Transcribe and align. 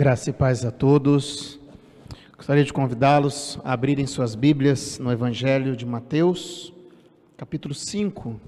Graça 0.00 0.30
e 0.30 0.32
paz 0.32 0.64
a 0.64 0.70
todos. 0.70 1.60
Gostaria 2.34 2.64
de 2.64 2.72
convidá-los 2.72 3.58
a 3.62 3.74
abrirem 3.74 4.06
suas 4.06 4.34
Bíblias 4.34 4.98
no 4.98 5.12
Evangelho 5.12 5.76
de 5.76 5.84
Mateus, 5.84 6.72
capítulo 7.36 7.74
5. 7.74 8.40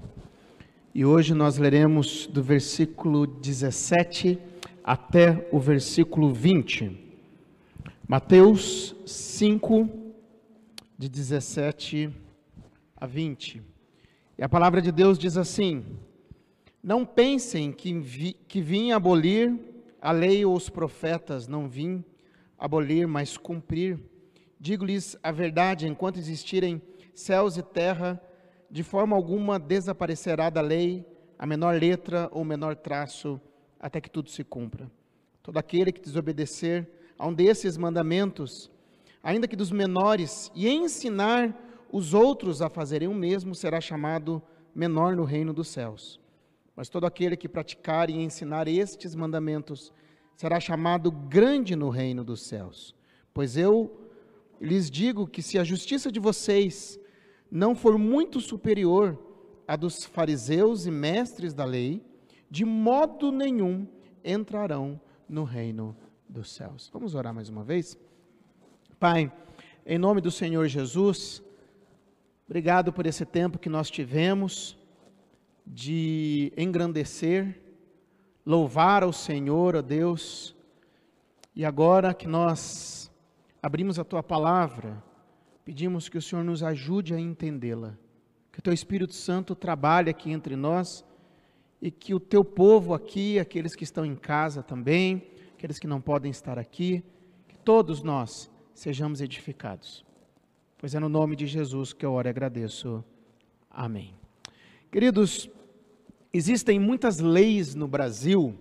E 0.95 1.05
hoje 1.05 1.35
nós 1.35 1.59
leremos 1.59 2.25
do 2.25 2.41
versículo 2.41 3.27
17 3.27 4.39
até 4.83 5.47
o 5.51 5.59
versículo 5.59 6.33
20. 6.33 6.99
Mateus 8.07 8.95
5, 9.05 9.87
de 10.97 11.07
17 11.07 12.09
a 12.97 13.05
20. 13.05 13.61
E 14.39 14.43
a 14.43 14.49
palavra 14.49 14.81
de 14.81 14.91
Deus 14.91 15.19
diz 15.19 15.37
assim: 15.37 15.85
Não 16.81 17.05
pensem 17.05 17.71
que, 17.71 17.93
vi, 17.93 18.33
que 18.47 18.59
vim 18.59 18.91
abolir 18.91 19.71
a 20.03 20.11
lei 20.11 20.43
ou 20.43 20.53
os 20.53 20.67
profetas, 20.67 21.47
não 21.47 21.69
vim 21.69 22.03
abolir, 22.59 23.07
mas 23.07 23.37
cumprir. 23.37 23.97
Digo-lhes 24.59 25.17
a 25.23 25.31
verdade: 25.31 25.87
enquanto 25.87 26.19
existirem 26.19 26.81
céus 27.15 27.55
e 27.55 27.63
terra, 27.63 28.21
de 28.69 28.83
forma 28.83 29.15
alguma 29.15 29.57
desaparecerá 29.57 30.49
da 30.49 30.59
lei 30.59 31.05
a 31.39 31.45
menor 31.45 31.79
letra 31.79 32.27
ou 32.33 32.43
menor 32.43 32.75
traço, 32.75 33.39
até 33.79 34.01
que 34.01 34.09
tudo 34.09 34.29
se 34.29 34.43
cumpra. 34.43 34.91
Todo 35.41 35.57
aquele 35.57 35.93
que 35.93 36.01
desobedecer 36.01 36.85
a 37.17 37.25
um 37.25 37.33
desses 37.33 37.77
mandamentos, 37.77 38.69
ainda 39.23 39.47
que 39.47 39.55
dos 39.55 39.71
menores, 39.71 40.51
e 40.53 40.67
ensinar 40.67 41.57
os 41.89 42.13
outros 42.13 42.61
a 42.61 42.67
fazerem 42.67 43.07
o 43.07 43.13
mesmo, 43.13 43.55
será 43.55 43.79
chamado 43.79 44.43
menor 44.75 45.15
no 45.15 45.23
reino 45.23 45.53
dos 45.53 45.69
céus. 45.69 46.19
Mas 46.75 46.89
todo 46.89 47.05
aquele 47.05 47.37
que 47.37 47.47
praticar 47.47 48.09
e 48.09 48.13
ensinar 48.13 48.67
estes 48.67 49.13
mandamentos 49.15 49.93
será 50.35 50.59
chamado 50.59 51.11
grande 51.11 51.75
no 51.75 51.89
reino 51.89 52.23
dos 52.23 52.41
céus. 52.41 52.95
Pois 53.33 53.57
eu 53.57 54.09
lhes 54.59 54.89
digo 54.89 55.27
que 55.27 55.41
se 55.41 55.59
a 55.59 55.63
justiça 55.63 56.11
de 56.11 56.19
vocês 56.19 56.99
não 57.51 57.75
for 57.75 57.97
muito 57.97 58.39
superior 58.39 59.19
à 59.67 59.75
dos 59.75 60.03
fariseus 60.03 60.85
e 60.85 60.91
mestres 60.91 61.53
da 61.53 61.65
lei, 61.65 62.03
de 62.49 62.65
modo 62.65 63.31
nenhum 63.31 63.87
entrarão 64.23 64.99
no 65.27 65.43
reino 65.43 65.95
dos 66.27 66.51
céus. 66.51 66.89
Vamos 66.91 67.13
orar 67.13 67.33
mais 67.33 67.49
uma 67.49 67.63
vez? 67.63 67.97
Pai, 68.99 69.31
em 69.85 69.97
nome 69.97 70.21
do 70.21 70.31
Senhor 70.31 70.67
Jesus, 70.67 71.43
obrigado 72.45 72.91
por 72.91 73.05
esse 73.05 73.25
tempo 73.25 73.59
que 73.59 73.69
nós 73.69 73.91
tivemos 73.91 74.77
de 75.65 76.51
engrandecer, 76.57 77.61
louvar 78.45 79.03
ao 79.03 79.13
Senhor, 79.13 79.75
ó 79.75 79.81
Deus, 79.81 80.55
e 81.55 81.63
agora 81.63 82.13
que 82.13 82.27
nós 82.27 83.11
abrimos 83.61 83.97
a 83.99 84.03
tua 84.03 84.23
palavra, 84.23 85.01
pedimos 85.63 86.09
que 86.09 86.17
o 86.17 86.21
Senhor 86.21 86.43
nos 86.43 86.63
ajude 86.63 87.13
a 87.13 87.19
entendê-la, 87.19 87.97
que 88.51 88.59
o 88.59 88.61
teu 88.61 88.73
Espírito 88.73 89.13
Santo 89.13 89.55
trabalhe 89.55 90.09
aqui 90.09 90.31
entre 90.31 90.55
nós 90.55 91.05
e 91.81 91.91
que 91.91 92.13
o 92.13 92.19
teu 92.19 92.43
povo 92.43 92.93
aqui, 92.93 93.39
aqueles 93.39 93.75
que 93.75 93.83
estão 93.83 94.05
em 94.05 94.15
casa 94.15 94.61
também, 94.61 95.29
aqueles 95.53 95.79
que 95.79 95.87
não 95.87 96.01
podem 96.01 96.31
estar 96.31 96.57
aqui, 96.59 97.03
que 97.47 97.57
todos 97.57 98.01
nós 98.01 98.49
sejamos 98.73 99.21
edificados. 99.21 100.05
Pois 100.77 100.93
é 100.93 100.99
no 100.99 101.09
nome 101.09 101.35
de 101.35 101.47
Jesus 101.47 101.93
que 101.93 102.05
eu 102.05 102.13
oro 102.13 102.27
e 102.27 102.29
agradeço. 102.29 103.03
Amém. 103.69 104.22
Queridos, 104.93 105.49
existem 106.31 106.77
muitas 106.77 107.17
leis 107.17 107.73
no 107.73 107.87
Brasil 107.87 108.53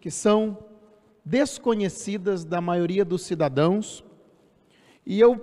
que 0.00 0.10
são 0.10 0.58
desconhecidas 1.24 2.44
da 2.44 2.60
maioria 2.60 3.04
dos 3.04 3.22
cidadãos, 3.22 4.04
e 5.06 5.20
eu 5.20 5.38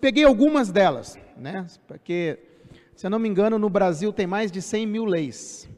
peguei 0.00 0.24
algumas 0.24 0.72
delas, 0.72 1.16
né? 1.36 1.64
Porque, 1.86 2.36
se 2.96 3.06
eu 3.06 3.10
não 3.10 3.20
me 3.20 3.28
engano, 3.28 3.60
no 3.60 3.70
Brasil 3.70 4.12
tem 4.12 4.26
mais 4.26 4.50
de 4.50 4.60
100 4.60 4.86
mil 4.86 5.04
leis. 5.04 5.68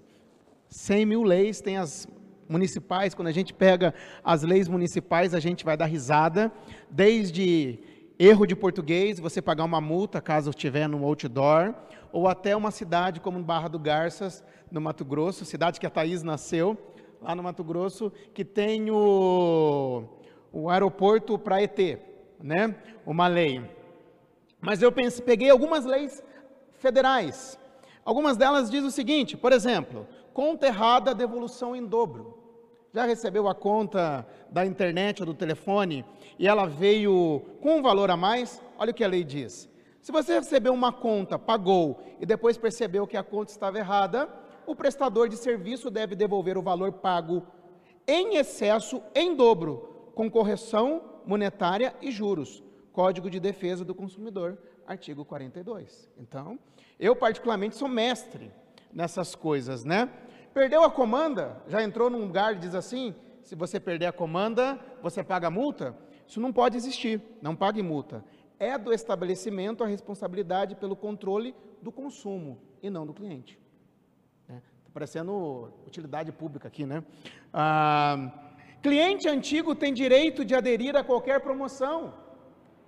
100 0.71 1.05
mil 1.05 1.23
leis, 1.23 1.61
tem 1.61 1.77
as 1.77 2.09
municipais, 2.49 3.13
quando 3.13 3.29
a 3.29 3.33
gente 3.33 3.53
pega 3.53 3.93
as 4.25 4.43
leis 4.43 4.69
municipais, 4.69 5.35
a 5.35 5.39
gente 5.39 5.67
vai 5.67 5.77
dar 5.77 5.85
risada, 5.85 6.51
desde 6.91 7.79
erro 8.19 8.47
de 8.47 8.56
português, 8.56 9.21
você 9.21 9.41
pagar 9.41 9.65
uma 9.65 9.81
multa 9.81 10.21
caso 10.21 10.51
estiver 10.51 10.89
no 10.89 11.05
outdoor, 11.05 11.73
ou 12.11 12.27
até 12.27 12.56
uma 12.56 12.71
cidade 12.71 13.21
como 13.21 13.41
Barra 13.43 13.69
do 13.69 13.79
Garças, 13.79 14.43
no 14.71 14.81
Mato 14.81 15.05
Grosso, 15.05 15.45
cidade 15.45 15.79
que 15.79 15.87
a 15.87 15.91
Thaís 15.91 16.23
nasceu, 16.23 16.77
lá 17.23 17.34
no 17.34 17.43
Mato 17.43 17.62
Grosso, 17.62 18.12
que 18.34 18.45
tem 18.45 18.91
o, 18.91 20.05
o 20.53 20.69
aeroporto 20.69 21.39
para 21.39 21.62
ET, 21.62 21.79
né? 22.43 22.75
Uma 23.06 23.29
lei. 23.29 23.62
Mas 24.61 24.83
eu 24.83 24.91
pensei, 24.91 25.25
peguei 25.25 25.50
algumas 25.50 25.85
leis 25.85 26.23
federais. 26.73 27.59
Algumas 28.05 28.37
delas 28.37 28.71
dizem 28.71 28.89
o 28.89 28.93
seguinte, 28.93 29.37
por 29.37 29.53
exemplo, 29.53 30.06
conta 30.33 30.67
errada, 30.67 31.15
devolução 31.15 31.77
em 31.77 31.85
dobro. 31.85 32.38
Já 32.93 33.04
recebeu 33.04 33.47
a 33.49 33.54
conta 33.54 34.26
da 34.50 34.65
internet 34.65 35.21
ou 35.21 35.26
do 35.26 35.34
telefone 35.34 36.04
e 36.38 36.49
ela 36.49 36.66
veio 36.66 37.43
com 37.60 37.78
um 37.78 37.82
valor 37.82 38.10
a 38.10 38.16
mais, 38.16 38.62
olha 38.78 38.93
o 38.93 38.94
que 38.94 39.04
a 39.04 39.09
lei 39.09 39.22
diz. 39.22 39.69
Se 40.00 40.10
você 40.10 40.38
recebeu 40.38 40.72
uma 40.72 40.91
conta, 40.93 41.38
pagou 41.38 42.03
e 42.19 42.25
depois 42.25 42.56
percebeu 42.56 43.06
que 43.06 43.16
a 43.16 43.22
conta 43.22 43.53
estava 43.53 43.78
errada, 43.78 44.28
o 44.66 44.75
prestador 44.75 45.28
de 45.28 45.37
serviço 45.37 45.91
deve 45.91 46.15
devolver 46.15 46.56
o 46.56 46.62
valor 46.62 46.93
pago 46.93 47.47
em 48.06 48.37
excesso 48.37 49.03
em 49.15 49.37
dobro, 49.37 50.10
com 50.15 50.31
correção 50.31 51.03
monetária 51.26 51.94
e 52.00 52.10
juros. 52.10 52.62
Código 52.91 53.28
de 53.28 53.38
Defesa 53.38 53.84
do 53.84 53.94
Consumidor, 53.94 54.56
artigo 54.87 55.26
42. 55.26 56.09
Então, 56.16 56.59
eu 56.99 57.15
particularmente 57.15 57.76
sou 57.76 57.87
mestre 57.87 58.50
nessas 58.93 59.34
coisas, 59.34 59.84
né? 59.84 60.09
Perdeu 60.53 60.83
a 60.83 60.91
comanda, 60.91 61.63
já 61.69 61.83
entrou 61.83 62.11
num 62.11 62.21
lugar 62.21 62.55
e 62.55 62.59
diz 62.59 62.75
assim: 62.75 63.15
se 63.43 63.55
você 63.55 63.79
perder 63.81 64.07
a 64.07 64.13
comanda, 64.13 64.79
você 65.03 65.23
paga 65.23 65.51
multa? 65.51 65.97
Isso 66.27 66.41
não 66.41 66.53
pode 66.53 66.77
existir, 66.77 67.23
não 67.41 67.57
pague 67.57 67.83
multa. 67.83 68.25
É 68.59 68.77
do 68.77 68.93
estabelecimento 68.93 69.83
a 69.83 69.87
responsabilidade 69.87 70.75
pelo 70.75 70.95
controle 70.95 71.55
do 71.81 71.91
consumo 71.91 72.59
e 72.83 72.91
não 72.91 73.07
do 73.07 73.15
cliente. 73.15 73.59
Está 74.47 74.55
é, 74.55 74.61
parecendo 74.93 75.73
utilidade 75.87 76.31
pública 76.33 76.69
aqui, 76.69 76.85
né? 76.85 77.03
Ah, 77.53 78.31
cliente 78.83 79.29
antigo 79.29 79.75
tem 79.75 79.95
direito 79.95 80.45
de 80.45 80.55
aderir 80.55 80.97
a 80.97 81.05
qualquer 81.05 81.41
promoção. 81.41 82.13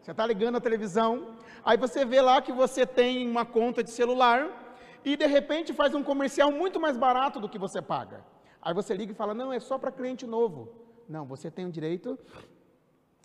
Você 0.03 0.11
está 0.11 0.27
ligando 0.27 0.57
a 0.57 0.61
televisão, 0.61 1.37
aí 1.65 1.77
você 1.77 2.05
vê 2.05 2.21
lá 2.21 2.43
que 2.43 2.53
você 2.53 2.85
tem 2.85 3.29
uma 3.29 3.45
conta 3.45 3.83
de 3.83 3.91
celular 3.91 4.60
e 5.05 5.17
de 5.17 5.27
repente 5.27 5.73
faz 5.73 5.95
um 5.95 6.03
comercial 6.03 6.51
muito 6.51 6.81
mais 6.81 6.97
barato 6.97 7.41
do 7.41 7.49
que 7.49 7.59
você 7.59 7.81
paga. 7.81 8.25
Aí 8.63 8.75
você 8.75 8.95
liga 8.95 9.13
e 9.13 9.15
fala: 9.15 9.35
não, 9.35 9.53
é 9.53 9.61
só 9.61 9.79
para 9.79 9.91
cliente 9.91 10.27
novo. 10.27 10.73
Não, 11.09 11.25
você 11.25 11.51
tem 11.51 11.67
o 11.67 11.73
direito 11.73 12.19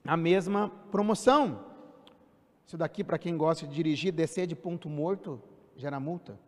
a 0.05 0.15
mesma 0.15 0.69
promoção. 0.91 1.59
Isso 2.65 2.77
daqui, 2.77 3.03
para 3.03 3.17
quem 3.17 3.37
gosta 3.37 3.65
de 3.65 3.73
dirigir, 3.73 4.11
descer 4.11 4.47
de 4.47 4.55
ponto 4.55 4.87
morto, 4.87 5.41
gera 5.75 5.99
multa. 5.99 6.39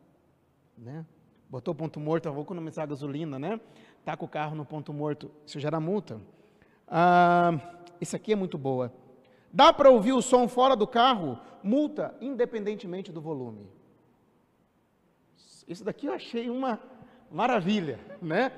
Né? 0.78 1.06
Botou 1.50 1.74
ponto 1.74 2.00
morto, 2.00 2.32
vou 2.32 2.44
economizar 2.44 2.88
gasolina, 2.88 3.40
né? 3.40 3.60
Tá 4.04 4.16
com 4.16 4.26
o 4.26 4.30
carro 4.30 4.56
no 4.56 4.66
ponto 4.66 4.94
morto, 4.94 5.32
isso 5.46 5.60
gera 5.60 5.80
multa. 5.80 6.20
Ah, 6.88 7.60
isso 8.00 8.16
aqui 8.16 8.34
é 8.34 8.36
muito 8.36 8.58
boa. 8.58 8.94
Dá 9.52 9.72
para 9.74 9.90
ouvir 9.90 10.14
o 10.14 10.22
som 10.22 10.48
fora 10.48 10.76
do 10.76 10.86
carro? 10.86 11.40
Multa, 11.64 12.16
independentemente 12.22 13.12
do 13.12 13.22
volume. 13.22 13.68
Isso 15.68 15.84
daqui 15.84 16.08
eu 16.08 16.14
achei 16.14 16.50
uma 16.50 16.80
maravilha, 17.32 18.00
né? 18.22 18.52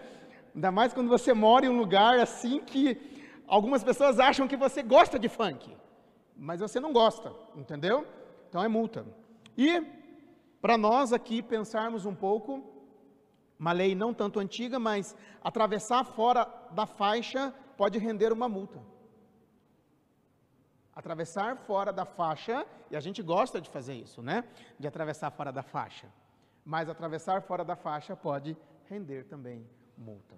Ainda 0.53 0.71
mais 0.71 0.93
quando 0.93 1.09
você 1.09 1.33
mora 1.33 1.65
em 1.65 1.69
um 1.69 1.77
lugar 1.77 2.19
assim 2.19 2.59
que 2.59 3.09
Algumas 3.49 3.83
pessoas 3.83 4.19
acham 4.19 4.47
que 4.47 4.55
você 4.55 4.83
gosta 4.83 5.17
de 5.17 5.27
funk, 5.27 5.75
mas 6.37 6.59
você 6.59 6.79
não 6.79 6.93
gosta, 6.93 7.33
entendeu? 7.55 8.05
Então 8.47 8.63
é 8.63 8.67
multa. 8.67 9.03
E 9.57 9.83
para 10.61 10.77
nós 10.77 11.11
aqui 11.11 11.41
pensarmos 11.41 12.05
um 12.05 12.13
pouco, 12.13 12.63
uma 13.57 13.71
lei 13.71 13.95
não 13.95 14.13
tanto 14.13 14.39
antiga, 14.39 14.77
mas 14.77 15.15
atravessar 15.43 16.03
fora 16.03 16.47
da 16.69 16.85
faixa 16.85 17.51
pode 17.75 17.97
render 17.97 18.31
uma 18.31 18.47
multa. 18.47 18.79
Atravessar 20.95 21.57
fora 21.57 21.91
da 21.91 22.05
faixa, 22.05 22.67
e 22.91 22.95
a 22.95 22.99
gente 22.99 23.23
gosta 23.23 23.59
de 23.59 23.67
fazer 23.67 23.95
isso, 23.95 24.21
né? 24.21 24.43
De 24.77 24.87
atravessar 24.87 25.31
fora 25.31 25.51
da 25.51 25.63
faixa. 25.63 26.07
Mas 26.63 26.89
atravessar 26.89 27.41
fora 27.41 27.63
da 27.63 27.75
faixa 27.75 28.15
pode 28.15 28.57
render 28.87 29.25
também 29.25 29.67
multa. 29.97 30.35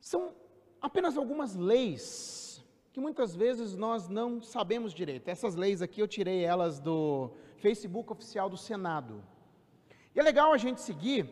São 0.00 0.34
apenas 0.80 1.16
algumas 1.16 1.54
leis 1.54 2.62
que 2.92 3.00
muitas 3.00 3.34
vezes 3.34 3.74
nós 3.74 4.08
não 4.08 4.40
sabemos 4.40 4.92
direito. 4.92 5.28
Essas 5.28 5.54
leis 5.54 5.82
aqui 5.82 6.00
eu 6.00 6.06
tirei 6.06 6.44
elas 6.44 6.78
do 6.78 7.30
Facebook 7.56 8.12
oficial 8.12 8.48
do 8.48 8.56
Senado. 8.56 9.24
E 10.14 10.20
é 10.20 10.22
legal 10.22 10.52
a 10.52 10.56
gente 10.56 10.80
seguir, 10.80 11.28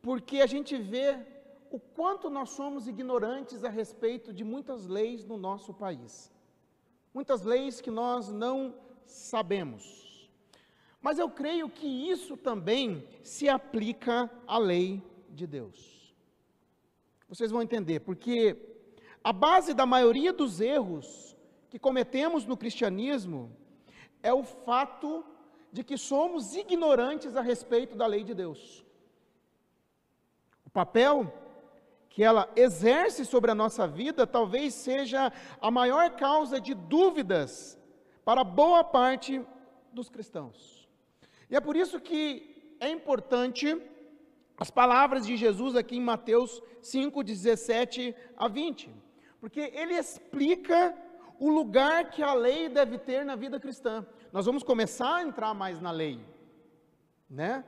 porque 0.00 0.40
a 0.40 0.46
gente 0.46 0.78
vê 0.78 1.18
o 1.70 1.78
quanto 1.78 2.30
nós 2.30 2.50
somos 2.50 2.88
ignorantes 2.88 3.64
a 3.64 3.68
respeito 3.68 4.32
de 4.32 4.44
muitas 4.44 4.86
leis 4.86 5.24
no 5.24 5.36
nosso 5.36 5.74
país. 5.74 6.32
Muitas 7.12 7.42
leis 7.42 7.80
que 7.80 7.90
nós 7.90 8.32
não 8.32 8.74
sabemos. 9.04 10.05
Mas 11.06 11.20
eu 11.20 11.30
creio 11.30 11.68
que 11.70 11.86
isso 11.86 12.36
também 12.36 13.06
se 13.22 13.48
aplica 13.48 14.28
à 14.44 14.58
lei 14.58 15.00
de 15.30 15.46
Deus. 15.46 16.12
Vocês 17.28 17.52
vão 17.52 17.62
entender, 17.62 18.00
porque 18.00 18.56
a 19.22 19.32
base 19.32 19.72
da 19.72 19.86
maioria 19.86 20.32
dos 20.32 20.60
erros 20.60 21.36
que 21.70 21.78
cometemos 21.78 22.44
no 22.44 22.56
cristianismo 22.56 23.56
é 24.20 24.32
o 24.34 24.42
fato 24.42 25.24
de 25.70 25.84
que 25.84 25.96
somos 25.96 26.56
ignorantes 26.56 27.36
a 27.36 27.40
respeito 27.40 27.94
da 27.94 28.08
lei 28.08 28.24
de 28.24 28.34
Deus. 28.34 28.84
O 30.64 30.70
papel 30.70 31.32
que 32.08 32.24
ela 32.24 32.50
exerce 32.56 33.24
sobre 33.24 33.52
a 33.52 33.54
nossa 33.54 33.86
vida 33.86 34.26
talvez 34.26 34.74
seja 34.74 35.32
a 35.60 35.70
maior 35.70 36.16
causa 36.16 36.60
de 36.60 36.74
dúvidas 36.74 37.78
para 38.24 38.42
boa 38.42 38.82
parte 38.82 39.40
dos 39.92 40.10
cristãos. 40.10 40.75
E 41.50 41.56
é 41.56 41.60
por 41.60 41.76
isso 41.76 42.00
que 42.00 42.76
é 42.80 42.88
importante 42.88 43.80
as 44.58 44.70
palavras 44.70 45.26
de 45.26 45.36
Jesus 45.36 45.76
aqui 45.76 45.96
em 45.96 46.00
Mateus 46.00 46.62
5, 46.80 47.22
17 47.22 48.14
a 48.36 48.48
20, 48.48 48.90
porque 49.40 49.60
ele 49.74 49.94
explica 49.94 50.96
o 51.38 51.50
lugar 51.50 52.10
que 52.10 52.22
a 52.22 52.32
lei 52.32 52.68
deve 52.68 52.98
ter 52.98 53.24
na 53.24 53.36
vida 53.36 53.60
cristã. 53.60 54.06
Nós 54.32 54.46
vamos 54.46 54.62
começar 54.62 55.16
a 55.16 55.22
entrar 55.22 55.52
mais 55.52 55.80
na 55.80 55.90
lei, 55.90 56.20
né? 57.28 57.64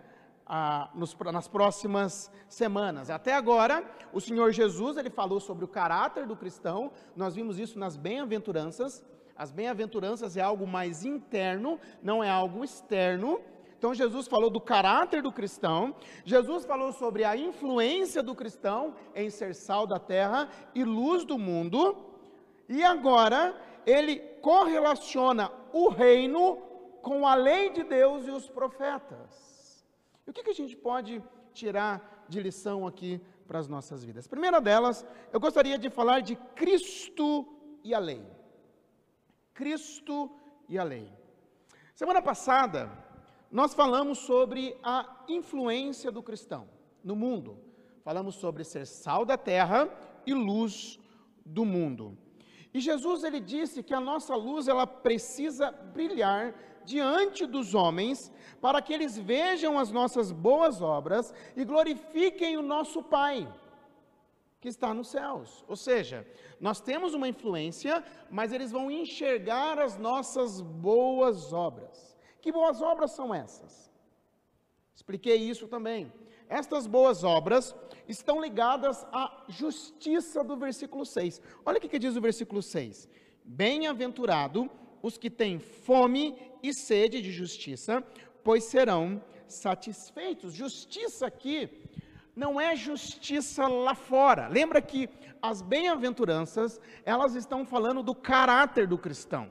Ah, 0.47 0.91
nos, 0.95 1.15
nas 1.31 1.47
próximas 1.47 2.31
semanas. 2.49 3.11
Até 3.11 3.35
agora, 3.35 3.85
o 4.15 4.21
Senhor 4.21 4.51
Jesus 4.51 4.97
ele 4.97 5.11
falou 5.11 5.41
sobre 5.41 5.63
o 5.67 5.69
caráter 5.69 6.27
do 6.27 6.35
cristão. 6.35 6.91
Nós 7.15 7.35
vimos 7.35 7.59
isso 7.59 7.79
nas 7.79 7.99
bem-aventuranças. 7.99 9.05
As 9.37 9.53
bem-aventuranças 9.53 10.39
é 10.39 10.41
algo 10.41 10.67
mais 10.67 11.05
interno, 11.05 11.79
não 12.03 12.25
é 12.25 12.31
algo 12.31 12.65
externo. 12.65 13.41
Então 13.79 13.95
Jesus 13.95 14.27
falou 14.27 14.51
do 14.51 14.61
caráter 14.61 15.23
do 15.23 15.31
cristão, 15.31 15.95
Jesus 16.25 16.65
falou 16.65 16.93
sobre 16.93 17.23
a 17.23 17.37
influência 17.37 18.23
do 18.23 18.35
cristão 18.35 18.95
em 19.15 19.31
ser 19.31 19.55
sal 19.55 19.87
da 19.87 20.01
terra 20.01 20.49
e 20.75 20.83
luz 20.83 21.25
do 21.25 21.39
mundo, 21.39 21.97
e 22.69 22.83
agora 22.83 23.57
ele 23.87 24.19
correlaciona 24.43 25.53
o 25.73 25.89
reino 25.89 26.57
com 27.03 27.25
a 27.25 27.37
lei 27.37 27.71
de 27.71 27.85
Deus 27.85 28.27
e 28.27 28.33
os 28.33 28.51
profetas. 28.51 29.87
E 30.27 30.31
o 30.31 30.33
que, 30.33 30.43
que 30.43 30.51
a 30.51 30.55
gente 30.55 30.77
pode 30.77 31.23
tirar 31.55 32.27
de 32.29 32.41
lição 32.41 32.85
aqui 32.85 33.21
para 33.47 33.61
as 33.61 33.69
nossas 33.69 34.05
vidas? 34.05 34.27
Primeira 34.27 34.61
delas, 34.61 35.07
eu 35.33 35.39
gostaria 35.39 35.79
de 35.79 35.89
falar 35.89 36.21
de 36.21 36.35
Cristo 36.57 37.47
e 37.85 37.95
a 37.95 37.99
lei. 38.01 38.27
Cristo 39.55 40.31
e 40.69 40.77
a 40.79 40.83
lei. 40.83 41.11
Semana 41.95 42.21
passada, 42.21 42.91
nós 43.51 43.75
falamos 43.75 44.19
sobre 44.19 44.77
a 44.83 45.25
influência 45.29 46.11
do 46.11 46.23
cristão 46.23 46.69
no 47.03 47.17
mundo. 47.17 47.59
Falamos 48.03 48.37
sobre 48.37 48.65
ser 48.65 48.87
sal 48.87 49.25
da 49.25 49.37
terra 49.37 49.89
e 50.27 50.35
luz 50.35 50.99
do 51.45 51.65
mundo. 51.65 52.17
E 52.73 52.81
Jesus 52.81 53.25
ele 53.25 53.41
disse 53.41 53.83
que 53.83 53.95
a 53.95 54.01
nossa 54.01 54.35
luz 54.37 54.69
ela 54.69 54.87
precisa 54.87 55.71
brilhar 55.71 56.55
diante 56.85 57.47
dos 57.47 57.75
homens 57.75 58.33
para 58.61 58.81
que 58.81 58.93
eles 58.93 59.19
vejam 59.19 59.79
as 59.79 59.91
nossas 59.91 60.31
boas 60.31 60.81
obras 60.81 61.33
e 61.57 61.65
glorifiquem 61.65 62.57
o 62.57 62.63
nosso 62.63 63.03
Pai 63.03 63.49
que 64.61 64.69
está 64.69 64.93
nos 64.93 65.09
céus. 65.09 65.65
Ou 65.69 65.77
seja, 65.77 66.27
nós 66.61 66.81
temos 66.81 67.15
uma 67.15 67.29
influência, 67.29 68.03
mas 68.31 68.53
eles 68.53 68.73
vão 68.73 68.91
enxergar 68.91 69.79
as 69.79 69.97
nossas 69.97 70.61
boas 70.61 71.53
obras. 71.53 72.08
Que 72.41 72.53
boas 72.53 72.81
obras 72.81 73.13
são 73.13 73.35
essas? 73.35 73.91
Expliquei 74.95 75.37
isso 75.37 75.69
também. 75.69 76.13
Estas 76.49 76.87
boas 76.87 77.25
obras 77.25 77.75
estão 78.09 78.41
ligadas 78.41 79.07
à 79.13 79.45
justiça 79.49 80.43
do 80.43 80.57
versículo 80.57 81.05
6. 81.05 81.41
Olha 81.65 81.79
o 81.79 81.81
que, 81.81 81.89
que 81.89 81.99
diz 81.99 82.17
o 82.17 82.21
versículo 82.21 82.63
6: 82.63 83.09
Bem-aventurado 83.45 84.71
os 85.03 85.17
que 85.19 85.31
têm 85.31 85.59
fome 85.59 86.37
e 86.63 86.73
sede 86.73 87.21
de 87.21 87.31
justiça, 87.31 88.03
pois 88.43 88.65
serão 88.65 89.23
satisfeitos. 89.47 90.55
Justiça 90.55 91.27
aqui 91.27 91.71
não 92.35 92.61
é 92.61 92.75
justiça 92.75 93.67
lá 93.67 93.95
fora. 93.95 94.49
Lembra 94.49 94.81
que 94.81 95.09
as 95.43 95.61
bem-aventuranças, 95.61 96.81
elas 97.05 97.35
estão 97.35 97.65
falando 97.65 98.03
do 98.03 98.15
caráter 98.15 98.87
do 98.87 98.99
cristão. 98.99 99.49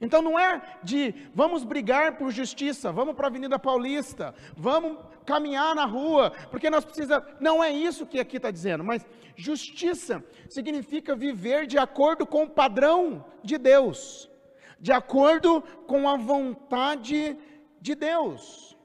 Então 0.00 0.22
não 0.22 0.38
é 0.38 0.62
de 0.82 1.14
vamos 1.34 1.64
brigar 1.64 2.16
por 2.16 2.30
justiça, 2.30 2.92
vamos 2.92 3.14
para 3.14 3.26
a 3.26 3.30
Avenida 3.30 3.58
Paulista, 3.58 4.34
vamos 4.56 4.98
caminhar 5.26 5.74
na 5.74 5.84
rua, 5.84 6.30
porque 6.50 6.70
nós 6.70 6.84
precisamos. 6.84 7.26
Não 7.40 7.62
é 7.62 7.70
isso 7.70 8.06
que 8.06 8.20
aqui 8.20 8.36
está 8.36 8.50
dizendo, 8.50 8.84
mas 8.84 9.04
justiça 9.36 10.24
significa 10.48 11.14
viver 11.14 11.66
de 11.66 11.78
acordo 11.78 12.26
com 12.26 12.44
o 12.44 12.50
padrão 12.50 13.24
de 13.42 13.58
Deus, 13.58 14.30
de 14.78 14.92
acordo 14.92 15.62
com 15.86 16.08
a 16.08 16.16
vontade 16.16 17.36
de 17.80 17.94
Deus. 17.94 18.76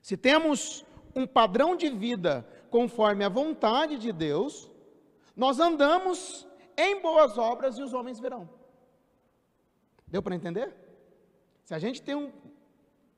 Se 0.00 0.16
temos 0.16 0.84
um 1.14 1.26
padrão 1.26 1.76
de 1.76 1.90
vida 1.90 2.46
conforme 2.70 3.24
a 3.24 3.28
vontade 3.28 3.98
de 3.98 4.10
Deus, 4.10 4.70
nós 5.36 5.60
andamos 5.60 6.46
em 6.76 7.00
boas 7.00 7.36
obras 7.36 7.76
e 7.78 7.82
os 7.82 7.92
homens 7.92 8.18
verão. 8.18 8.61
Deu 10.12 10.22
para 10.22 10.34
entender? 10.34 10.68
Se 11.64 11.74
a 11.74 11.78
gente 11.78 12.02
tem 12.02 12.14
um, 12.14 12.30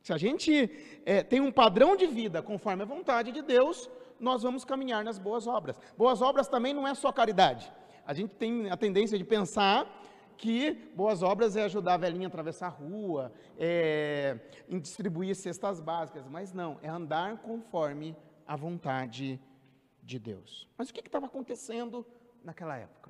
se 0.01 0.13
a 0.13 0.17
gente 0.17 0.71
é, 1.05 1.25
tem 1.25 1.41
um 1.41 1.51
padrão 1.51 1.97
de 1.97 2.07
vida 2.07 2.41
conforme 2.41 2.85
a 2.85 2.87
vontade 2.87 3.33
de 3.33 3.43
Deus, 3.43 3.91
nós 4.21 4.45
vamos 4.45 4.65
caminhar 4.65 5.03
nas 5.03 5.19
boas 5.19 5.49
obras. 5.49 5.77
Boas 5.99 6.23
obras 6.23 6.47
também 6.47 6.73
não 6.73 6.87
é 6.87 6.95
só 6.95 7.11
caridade. 7.11 7.73
A 8.07 8.15
gente 8.15 8.37
tem 8.37 8.71
a 8.71 8.77
tendência 8.77 9.19
de 9.19 9.25
pensar 9.25 9.91
que 10.37 10.73
boas 10.95 11.21
obras 11.21 11.57
é 11.57 11.65
ajudar 11.65 11.95
a 11.95 11.97
velhinha 11.97 12.29
a 12.29 12.29
atravessar 12.29 12.67
a 12.67 12.71
rua, 12.71 13.33
é, 13.59 14.39
distribuir 14.81 15.35
cestas 15.35 15.81
básicas, 15.81 16.29
mas 16.29 16.53
não, 16.53 16.79
é 16.81 16.89
andar 16.89 17.39
conforme 17.39 18.17
a 18.47 18.55
vontade 18.55 19.41
de 20.01 20.19
Deus. 20.21 20.69
Mas 20.79 20.91
o 20.91 20.95
que 20.95 21.01
estava 21.01 21.27
acontecendo 21.27 22.07
naquela 22.45 22.77
época? 22.77 23.04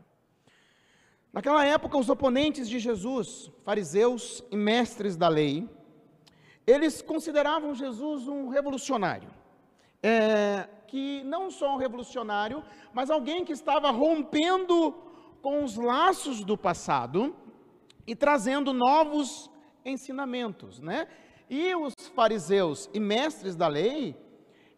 Naquela 1.34 1.64
época, 1.66 1.98
os 1.98 2.08
oponentes 2.08 2.68
de 2.68 2.78
Jesus, 2.78 3.50
fariseus 3.64 4.44
e 4.52 4.56
mestres 4.56 5.16
da 5.16 5.26
lei, 5.26 5.68
eles 6.64 7.02
consideravam 7.02 7.74
Jesus 7.74 8.28
um 8.28 8.48
revolucionário. 8.48 9.28
É, 10.00 10.68
que 10.86 11.24
não 11.24 11.50
só 11.50 11.74
um 11.74 11.76
revolucionário, 11.76 12.62
mas 12.92 13.10
alguém 13.10 13.44
que 13.44 13.52
estava 13.52 13.90
rompendo 13.90 14.94
com 15.42 15.64
os 15.64 15.74
laços 15.74 16.44
do 16.44 16.56
passado 16.56 17.34
e 18.06 18.14
trazendo 18.14 18.72
novos 18.72 19.50
ensinamentos, 19.84 20.78
né? 20.78 21.08
E 21.50 21.74
os 21.74 21.94
fariseus 22.14 22.88
e 22.94 23.00
mestres 23.00 23.56
da 23.56 23.66
lei, 23.66 24.16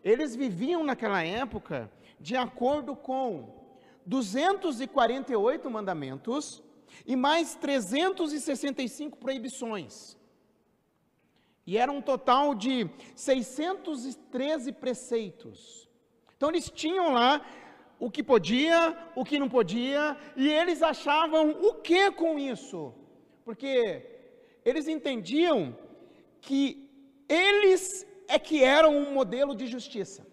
eles 0.02 0.34
viviam 0.34 0.82
naquela 0.82 1.22
época 1.22 1.92
de 2.18 2.34
acordo 2.34 2.96
com 2.96 3.55
248 4.06 5.68
mandamentos 5.68 6.62
e 7.04 7.16
mais 7.16 7.54
365 7.56 9.18
proibições. 9.18 10.16
E 11.66 11.76
era 11.76 11.90
um 11.90 12.00
total 12.00 12.54
de 12.54 12.88
613 13.16 14.72
preceitos. 14.72 15.88
Então 16.36 16.48
eles 16.48 16.70
tinham 16.70 17.12
lá 17.12 17.44
o 17.98 18.10
que 18.10 18.22
podia, 18.22 18.96
o 19.16 19.24
que 19.24 19.38
não 19.38 19.48
podia, 19.48 20.16
e 20.36 20.48
eles 20.48 20.82
achavam 20.82 21.50
o 21.50 21.74
que 21.74 22.10
com 22.12 22.38
isso? 22.38 22.94
Porque 23.44 24.06
eles 24.64 24.86
entendiam 24.86 25.76
que 26.40 26.88
eles 27.28 28.06
é 28.28 28.38
que 28.38 28.62
eram 28.62 28.96
um 28.96 29.12
modelo 29.12 29.54
de 29.54 29.66
justiça. 29.66 30.26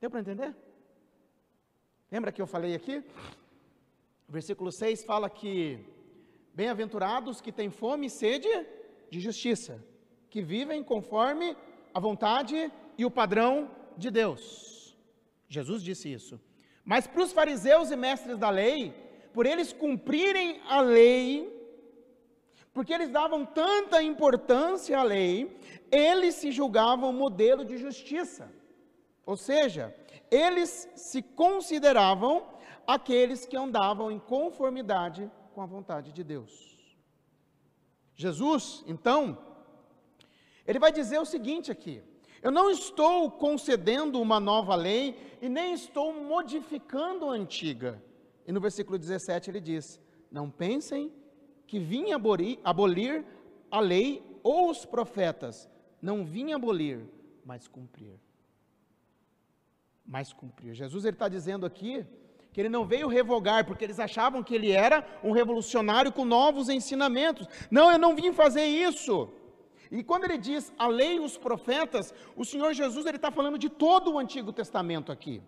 Deu 0.00 0.10
para 0.10 0.20
entender? 0.20 0.54
Lembra 2.10 2.32
que 2.32 2.42
eu 2.42 2.46
falei 2.46 2.74
aqui? 2.74 3.04
Versículo 4.28 4.72
6 4.72 5.04
fala 5.04 5.30
que 5.30 5.78
bem-aventurados 6.52 7.40
que 7.40 7.52
têm 7.52 7.70
fome 7.70 8.08
e 8.08 8.10
sede 8.10 8.48
de 9.08 9.20
justiça, 9.20 9.80
que 10.28 10.42
vivem 10.42 10.82
conforme 10.82 11.56
a 11.94 12.00
vontade 12.00 12.72
e 12.98 13.04
o 13.04 13.10
padrão 13.12 13.70
de 13.96 14.10
Deus. 14.10 14.96
Jesus 15.48 15.84
disse 15.84 16.12
isso. 16.12 16.40
Mas 16.84 17.06
para 17.06 17.22
os 17.22 17.32
fariseus 17.32 17.92
e 17.92 17.96
mestres 17.96 18.36
da 18.38 18.50
lei, 18.50 18.92
por 19.32 19.46
eles 19.46 19.72
cumprirem 19.72 20.60
a 20.68 20.80
lei, 20.80 21.48
porque 22.72 22.92
eles 22.92 23.10
davam 23.10 23.46
tanta 23.46 24.02
importância 24.02 24.98
à 24.98 25.04
lei, 25.04 25.56
eles 25.92 26.34
se 26.34 26.50
julgavam 26.50 27.12
modelo 27.12 27.64
de 27.64 27.76
justiça. 27.78 28.52
Ou 29.24 29.36
seja, 29.36 29.94
eles 30.30 30.88
se 30.94 31.22
consideravam 31.22 32.46
aqueles 32.86 33.46
que 33.46 33.56
andavam 33.56 34.10
em 34.10 34.18
conformidade 34.18 35.30
com 35.54 35.62
a 35.62 35.66
vontade 35.66 36.12
de 36.12 36.22
Deus. 36.22 36.70
Jesus, 38.14 38.84
então, 38.86 39.38
ele 40.66 40.78
vai 40.78 40.92
dizer 40.92 41.18
o 41.18 41.24
seguinte 41.24 41.70
aqui: 41.70 42.02
eu 42.42 42.50
não 42.50 42.70
estou 42.70 43.30
concedendo 43.30 44.20
uma 44.20 44.40
nova 44.40 44.74
lei 44.74 45.36
e 45.42 45.48
nem 45.48 45.74
estou 45.74 46.12
modificando 46.12 47.28
a 47.28 47.32
antiga. 47.32 48.02
E 48.46 48.52
no 48.52 48.60
versículo 48.60 48.98
17 48.98 49.50
ele 49.50 49.60
diz: 49.60 50.00
Não 50.30 50.50
pensem 50.50 51.12
que 51.66 51.78
vim 51.78 52.12
abolir, 52.12 52.58
abolir 52.64 53.24
a 53.70 53.78
lei 53.78 54.22
ou 54.42 54.70
os 54.70 54.86
profetas. 54.86 55.68
Não 56.00 56.24
vim 56.24 56.52
abolir, 56.52 57.06
mas 57.44 57.68
cumprir. 57.68 58.18
Mas 60.06 60.32
cumprir. 60.32 60.74
Jesus 60.74 61.04
está 61.04 61.28
dizendo 61.28 61.66
aqui 61.66 62.04
que 62.52 62.60
ele 62.60 62.68
não 62.68 62.84
veio 62.84 63.08
revogar, 63.08 63.64
porque 63.64 63.84
eles 63.84 64.00
achavam 64.00 64.42
que 64.42 64.54
ele 64.54 64.72
era 64.72 65.06
um 65.22 65.30
revolucionário 65.30 66.12
com 66.12 66.24
novos 66.24 66.68
ensinamentos. 66.68 67.46
Não, 67.70 67.90
eu 67.92 67.98
não 67.98 68.16
vim 68.16 68.32
fazer 68.32 68.64
isso. 68.64 69.28
E 69.90 70.02
quando 70.02 70.24
ele 70.24 70.38
diz 70.38 70.72
a 70.78 70.86
lei 70.86 71.16
e 71.16 71.20
os 71.20 71.36
profetas, 71.36 72.14
o 72.36 72.44
Senhor 72.44 72.72
Jesus 72.72 73.06
ele 73.06 73.16
está 73.16 73.30
falando 73.30 73.58
de 73.58 73.68
todo 73.68 74.12
o 74.12 74.18
Antigo 74.18 74.52
Testamento 74.52 75.10
aqui. 75.10 75.42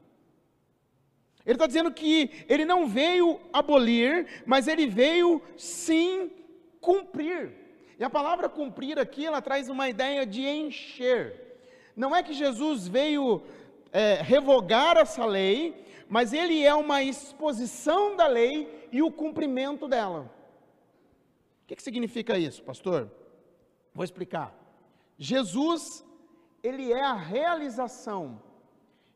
Ele 1.44 1.54
está 1.54 1.66
dizendo 1.66 1.90
que 1.90 2.30
ele 2.48 2.64
não 2.64 2.86
veio 2.86 3.40
abolir, 3.52 4.42
mas 4.46 4.68
ele 4.68 4.86
veio 4.86 5.42
sim 5.56 6.30
cumprir. 6.80 7.52
E 7.98 8.04
a 8.04 8.10
palavra 8.10 8.48
cumprir 8.48 8.98
aqui, 8.98 9.26
ela 9.26 9.42
traz 9.42 9.68
uma 9.68 9.88
ideia 9.88 10.24
de 10.24 10.46
encher. 10.46 11.40
Não 11.96 12.14
é 12.14 12.22
que 12.22 12.32
Jesus 12.32 12.88
veio 12.88 13.42
é, 13.92 14.14
revogar 14.22 14.96
essa 14.96 15.24
lei, 15.24 15.84
mas 16.08 16.32
ele 16.32 16.64
é 16.64 16.74
uma 16.74 17.02
exposição 17.02 18.16
da 18.16 18.26
lei 18.26 18.88
e 18.90 19.02
o 19.02 19.12
cumprimento 19.12 19.86
dela. 19.86 20.30
O 21.62 21.66
que, 21.66 21.76
que 21.76 21.82
significa 21.82 22.38
isso, 22.38 22.62
pastor? 22.62 23.10
Vou 23.94 24.04
explicar. 24.04 24.54
Jesus, 25.18 26.04
ele 26.62 26.92
é 26.92 27.02
a 27.02 27.14
realização 27.14 28.42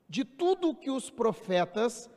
de 0.08 0.24
tudo 0.24 0.74
que 0.74 0.90
os 0.90 1.10
profetas 1.10 2.08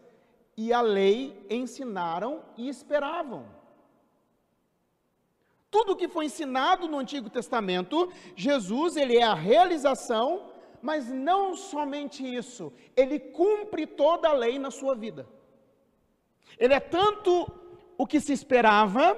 e 0.55 0.73
a 0.73 0.81
lei 0.81 1.45
ensinaram 1.49 2.43
e 2.57 2.67
esperavam. 2.67 3.45
Tudo 5.71 5.95
que 5.95 6.07
foi 6.07 6.25
ensinado 6.25 6.87
no 6.87 6.97
Antigo 6.97 7.29
Testamento, 7.29 8.11
Jesus, 8.35 8.97
ele 8.97 9.17
é 9.17 9.23
a 9.23 9.33
realização, 9.33 10.51
mas 10.81 11.09
não 11.09 11.55
somente 11.55 12.23
isso, 12.23 12.71
ele 12.95 13.19
cumpre 13.19 13.85
toda 13.85 14.29
a 14.29 14.33
lei 14.33 14.57
na 14.57 14.71
sua 14.71 14.95
vida. 14.95 15.27
Ele 16.57 16.73
é 16.73 16.79
tanto 16.79 17.51
o 17.97 18.07
que 18.07 18.19
se 18.19 18.33
esperava, 18.33 19.17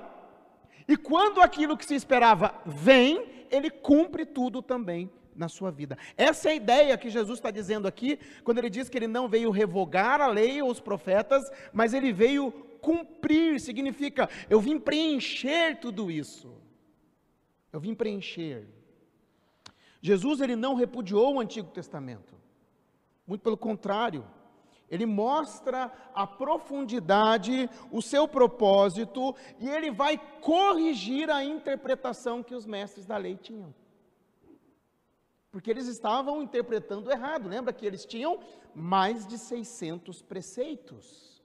e 0.88 0.98
quando 0.98 1.42
aquilo 1.42 1.78
que 1.78 1.86
se 1.86 1.96
esperava 1.96 2.56
vem, 2.66 3.46
ele 3.50 3.70
cumpre 3.70 4.26
tudo 4.26 4.62
também 4.62 5.10
na 5.36 5.48
sua 5.48 5.72
vida. 5.72 5.98
Essa 6.18 6.50
é 6.50 6.52
a 6.52 6.56
ideia 6.56 6.98
que 6.98 7.10
Jesus 7.10 7.40
está 7.40 7.52
dizendo 7.52 7.88
aqui, 7.88 8.20
quando 8.44 8.58
ele 8.58 8.70
diz 8.70 8.90
que 8.90 8.98
ele 8.98 9.08
não 9.08 9.28
veio 9.28 9.52
revogar 9.52 10.22
a 10.22 10.28
lei 10.28 10.62
ou 10.62 10.70
os 10.70 10.80
profetas, 10.80 11.50
mas 11.72 11.94
ele 11.94 12.12
veio 12.12 12.52
cumprir, 12.82 13.60
significa, 13.60 14.30
eu 14.50 14.60
vim 14.60 14.80
preencher 14.80 15.80
tudo 15.80 16.10
isso. 16.10 16.52
Eu 17.72 17.80
vim 17.80 17.94
preencher. 17.94 18.68
Jesus 20.02 20.42
ele 20.42 20.56
não 20.56 20.74
repudiou 20.74 21.36
o 21.36 21.40
Antigo 21.40 21.70
Testamento. 21.70 22.36
Muito 23.28 23.42
pelo 23.42 23.56
contrário, 23.56 24.26
ele 24.90 25.06
mostra 25.06 25.92
a 26.14 26.28
profundidade, 26.28 27.70
o 27.92 28.02
seu 28.02 28.28
propósito, 28.28 29.34
e 29.60 29.70
ele 29.70 29.92
vai 29.92 30.18
corrigir 30.42 31.30
a 31.30 31.44
interpretação 31.44 32.44
que 32.44 32.54
os 32.56 32.66
mestres 32.66 33.06
da 33.06 33.16
lei 33.16 33.38
tinham. 33.38 33.74
Porque 35.52 35.70
eles 35.70 35.88
estavam 35.88 36.42
interpretando 36.42 37.12
errado. 37.12 37.48
Lembra 37.48 37.72
que 37.72 37.86
eles 37.86 38.06
tinham 38.06 38.40
mais 38.74 39.26
de 39.28 39.38
600 39.38 40.22
preceitos. 40.22 41.42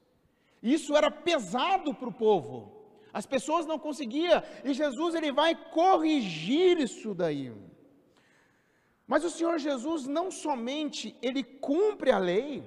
Isso 0.62 0.96
era 0.96 1.10
pesado 1.10 1.94
para 1.94 2.08
o 2.08 2.14
povo. 2.14 2.72
As 3.12 3.26
pessoas 3.26 3.66
não 3.66 3.78
conseguiam, 3.78 4.42
e 4.64 4.74
Jesus 4.74 5.14
ele 5.14 5.30
vai 5.30 5.54
corrigir 5.70 6.78
isso 6.78 7.14
daí. 7.14 7.52
Mas 9.06 9.24
o 9.24 9.30
Senhor 9.30 9.58
Jesus 9.58 10.06
não 10.06 10.30
somente 10.30 11.16
ele 11.22 11.44
cumpre 11.44 12.10
a 12.10 12.18
lei, 12.18 12.64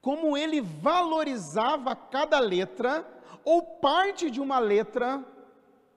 como 0.00 0.36
ele 0.36 0.60
valorizava 0.60 1.96
cada 1.96 2.38
letra 2.38 3.04
ou 3.44 3.62
parte 3.62 4.30
de 4.30 4.40
uma 4.40 4.58
letra 4.58 5.24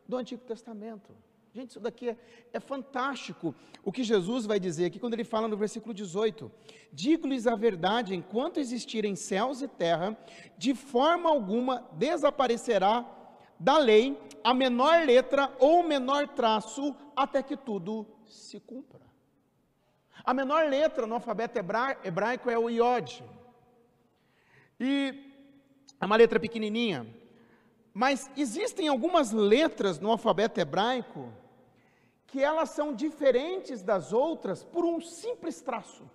do 0.07 0.17
Antigo 0.17 0.43
Testamento. 0.45 1.13
Gente, 1.53 1.71
isso 1.71 1.79
daqui 1.79 2.09
é, 2.09 2.17
é, 2.53 2.59
fantástico. 2.59 3.53
O 3.83 3.91
que 3.91 4.03
Jesus 4.03 4.45
vai 4.45 4.59
dizer 4.59 4.85
aqui 4.85 4.99
quando 4.99 5.15
ele 5.15 5.23
fala 5.23 5.47
no 5.47 5.57
versículo 5.57 5.93
18: 5.93 6.51
Digo-lhes 6.93 7.47
a 7.47 7.55
verdade, 7.55 8.15
enquanto 8.15 8.59
existirem 8.59 9.15
céus 9.15 9.61
e 9.61 9.67
terra, 9.67 10.17
de 10.57 10.75
forma 10.75 11.29
alguma 11.29 11.87
desaparecerá 11.93 13.05
da 13.59 13.77
lei 13.77 14.17
a 14.43 14.53
menor 14.53 15.05
letra 15.05 15.53
ou 15.59 15.83
menor 15.83 16.29
traço, 16.29 16.95
até 17.15 17.43
que 17.43 17.57
tudo 17.57 18.07
se 18.25 18.59
cumpra. 18.59 19.08
A 20.23 20.33
menor 20.33 20.67
letra 20.67 21.05
no 21.05 21.15
alfabeto 21.15 21.57
hebraico 21.57 22.49
é 22.49 22.57
o 22.57 22.69
iode. 22.69 23.23
E 24.79 25.31
é 25.99 26.05
uma 26.05 26.15
letra 26.15 26.39
pequenininha. 26.39 27.07
Mas 27.93 28.29
existem 28.37 28.87
algumas 28.87 29.31
letras 29.31 29.99
no 29.99 30.11
alfabeto 30.11 30.59
hebraico 30.59 31.33
que 32.27 32.41
elas 32.41 32.69
são 32.69 32.93
diferentes 32.93 33.81
das 33.81 34.13
outras 34.13 34.63
por 34.63 34.85
um 34.85 35.01
simples 35.01 35.61
traço. 35.61 36.09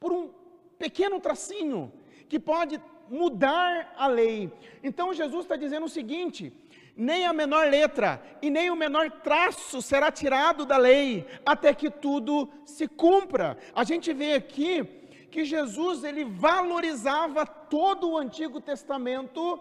Por 0.00 0.12
um 0.12 0.30
pequeno 0.78 1.20
tracinho 1.20 1.92
que 2.28 2.40
pode 2.40 2.80
mudar 3.08 3.94
a 3.96 4.06
lei. 4.06 4.50
Então 4.82 5.12
Jesus 5.12 5.44
está 5.44 5.56
dizendo 5.56 5.86
o 5.86 5.88
seguinte: 5.88 6.52
nem 6.96 7.26
a 7.26 7.32
menor 7.32 7.68
letra 7.68 8.22
e 8.40 8.48
nem 8.50 8.70
o 8.70 8.76
menor 8.76 9.10
traço 9.10 9.82
será 9.82 10.12
tirado 10.12 10.64
da 10.64 10.76
lei, 10.76 11.26
até 11.44 11.74
que 11.74 11.90
tudo 11.90 12.48
se 12.64 12.86
cumpra. 12.86 13.58
A 13.74 13.84
gente 13.84 14.12
vê 14.12 14.34
aqui 14.34 14.84
que 15.30 15.44
Jesus 15.44 16.04
ele 16.04 16.24
valorizava 16.24 17.44
todo 17.44 18.10
o 18.10 18.16
Antigo 18.16 18.60
Testamento, 18.60 19.60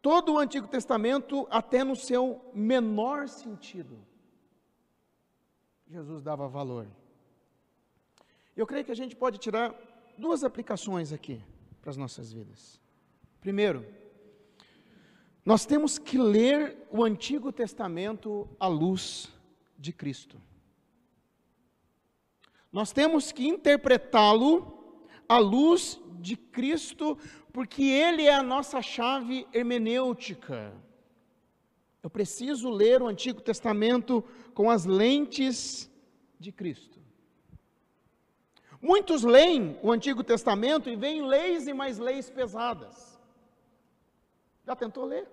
todo 0.00 0.32
o 0.32 0.38
Antigo 0.38 0.66
Testamento 0.66 1.46
até 1.50 1.84
no 1.84 1.94
seu 1.94 2.50
menor 2.54 3.28
sentido. 3.28 3.98
Jesus 5.86 6.22
dava 6.22 6.48
valor. 6.48 6.86
Eu 8.56 8.66
creio 8.66 8.84
que 8.84 8.92
a 8.92 8.96
gente 8.96 9.14
pode 9.14 9.38
tirar 9.38 9.74
duas 10.16 10.44
aplicações 10.44 11.12
aqui 11.12 11.42
para 11.82 11.90
as 11.90 11.96
nossas 11.96 12.32
vidas. 12.32 12.80
Primeiro, 13.40 13.86
nós 15.44 15.64
temos 15.64 15.98
que 15.98 16.18
ler 16.18 16.76
o 16.90 17.02
Antigo 17.02 17.50
Testamento 17.50 18.48
à 18.60 18.66
luz 18.66 19.32
de 19.78 19.92
Cristo. 19.92 20.40
Nós 22.70 22.92
temos 22.92 23.32
que 23.32 23.48
interpretá-lo 23.48 25.02
à 25.28 25.38
luz 25.38 25.98
de 26.20 26.36
Cristo, 26.36 27.16
porque 27.52 27.82
Ele 27.82 28.26
é 28.26 28.34
a 28.34 28.42
nossa 28.42 28.82
chave 28.82 29.46
hermenêutica. 29.52 30.72
Eu 32.02 32.10
preciso 32.10 32.68
ler 32.68 33.02
o 33.02 33.06
Antigo 33.06 33.40
Testamento 33.40 34.22
com 34.54 34.70
as 34.70 34.84
lentes 34.84 35.90
de 36.38 36.52
Cristo. 36.52 37.00
Muitos 38.80 39.24
leem 39.24 39.78
o 39.82 39.90
Antigo 39.90 40.22
Testamento 40.22 40.88
e 40.88 40.96
veem 40.96 41.26
leis 41.26 41.66
e 41.66 41.74
mais 41.74 41.98
leis 41.98 42.30
pesadas. 42.30 43.09
Já 44.70 44.76
tentou 44.76 45.04
ler? 45.04 45.26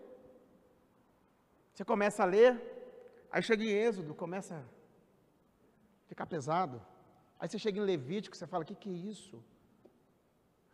Você 1.72 1.86
começa 1.86 2.24
a 2.24 2.26
ler, 2.26 2.52
aí 3.32 3.44
chega 3.44 3.64
em 3.64 3.70
Êxodo, 3.70 4.16
começa 4.16 4.56
a 4.56 4.64
ficar 6.10 6.26
pesado. 6.26 6.82
Aí 7.40 7.48
você 7.48 7.60
chega 7.60 7.78
em 7.80 7.84
Levítico, 7.84 8.36
você 8.36 8.48
fala: 8.48 8.64
o 8.64 8.66
que, 8.66 8.74
que 8.74 8.90
é 8.90 9.00
isso? 9.14 9.36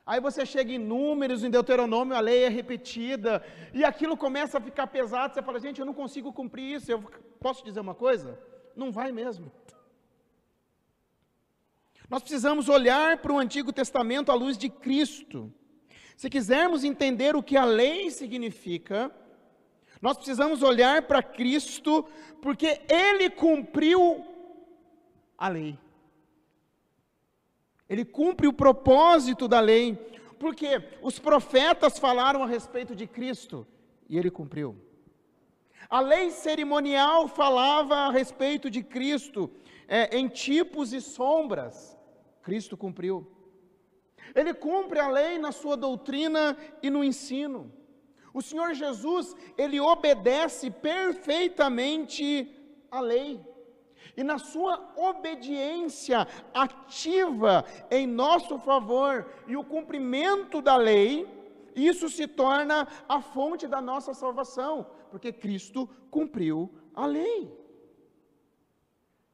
Aí 0.05 0.21
você 0.21 0.45
chega 0.45 0.71
em 0.71 0.77
Números, 0.77 1.43
em 1.43 1.49
Deuteronômio, 1.49 2.15
a 2.15 2.21
lei 2.21 2.45
é 2.45 2.47
repetida, 2.47 3.43
e 3.73 3.83
aquilo 3.83 4.15
começa 4.15 4.59
a 4.59 4.61
ficar 4.61 4.87
pesado. 4.87 5.33
Você 5.33 5.43
fala: 5.43 5.59
gente, 5.59 5.81
eu 5.81 5.85
não 5.85 5.97
consigo 6.01 6.31
cumprir 6.31 6.75
isso. 6.75 6.89
Eu 6.89 7.01
posso 7.41 7.65
dizer 7.65 7.81
uma 7.81 7.95
coisa? 8.05 8.39
Não 8.73 8.93
vai 8.93 9.11
mesmo. 9.11 9.51
Nós 12.09 12.21
precisamos 12.21 12.69
olhar 12.69 13.17
para 13.17 13.33
o 13.33 13.39
Antigo 13.39 13.73
Testamento 13.73 14.31
à 14.31 14.35
luz 14.35 14.57
de 14.57 14.69
Cristo. 14.69 15.53
Se 16.15 16.29
quisermos 16.29 16.83
entender 16.83 17.35
o 17.35 17.43
que 17.43 17.57
a 17.57 17.65
lei 17.65 18.09
significa, 18.09 19.11
Nós 20.01 20.17
precisamos 20.17 20.61
olhar 20.61 21.03
para 21.03 21.23
Cristo, 21.23 22.05
porque 22.41 22.81
Ele 22.89 23.29
cumpriu 23.29 24.25
a 25.37 25.47
lei. 25.47 25.79
Ele 27.87 28.03
cumpre 28.03 28.47
o 28.47 28.51
propósito 28.51 29.47
da 29.47 29.61
lei, 29.61 29.95
porque 30.39 30.81
os 31.01 31.19
profetas 31.19 31.97
falaram 31.99 32.43
a 32.43 32.47
respeito 32.47 32.95
de 32.95 33.07
Cristo 33.07 33.65
e 34.09 34.17
ele 34.17 34.29
cumpriu. 34.29 34.75
A 35.89 35.99
lei 35.99 36.31
cerimonial 36.31 37.27
falava 37.27 37.95
a 37.95 38.11
respeito 38.11 38.69
de 38.69 38.83
Cristo 38.83 39.49
é, 39.87 40.17
em 40.17 40.27
tipos 40.27 40.91
e 40.91 40.99
sombras. 40.99 41.97
Cristo 42.41 42.75
cumpriu. 42.75 43.27
Ele 44.35 44.53
cumpre 44.53 44.99
a 44.99 45.07
lei 45.07 45.37
na 45.37 45.51
sua 45.51 45.77
doutrina 45.77 46.57
e 46.81 46.89
no 46.89 47.03
ensino. 47.03 47.71
O 48.33 48.41
Senhor 48.41 48.73
Jesus, 48.73 49.35
ele 49.57 49.79
obedece 49.79 50.71
perfeitamente 50.71 52.51
a 52.89 52.99
lei. 52.99 53.39
E 54.17 54.23
na 54.23 54.37
sua 54.37 54.93
obediência 54.95 56.27
ativa 56.53 57.65
em 57.89 58.05
nosso 58.05 58.57
favor 58.59 59.27
e 59.47 59.55
o 59.55 59.63
cumprimento 59.63 60.61
da 60.61 60.75
lei, 60.75 61.27
isso 61.75 62.09
se 62.09 62.27
torna 62.27 62.87
a 63.07 63.21
fonte 63.21 63.67
da 63.67 63.81
nossa 63.81 64.13
salvação, 64.13 64.85
porque 65.09 65.31
Cristo 65.31 65.89
cumpriu 66.11 66.71
a 66.93 67.05
lei. 67.05 67.51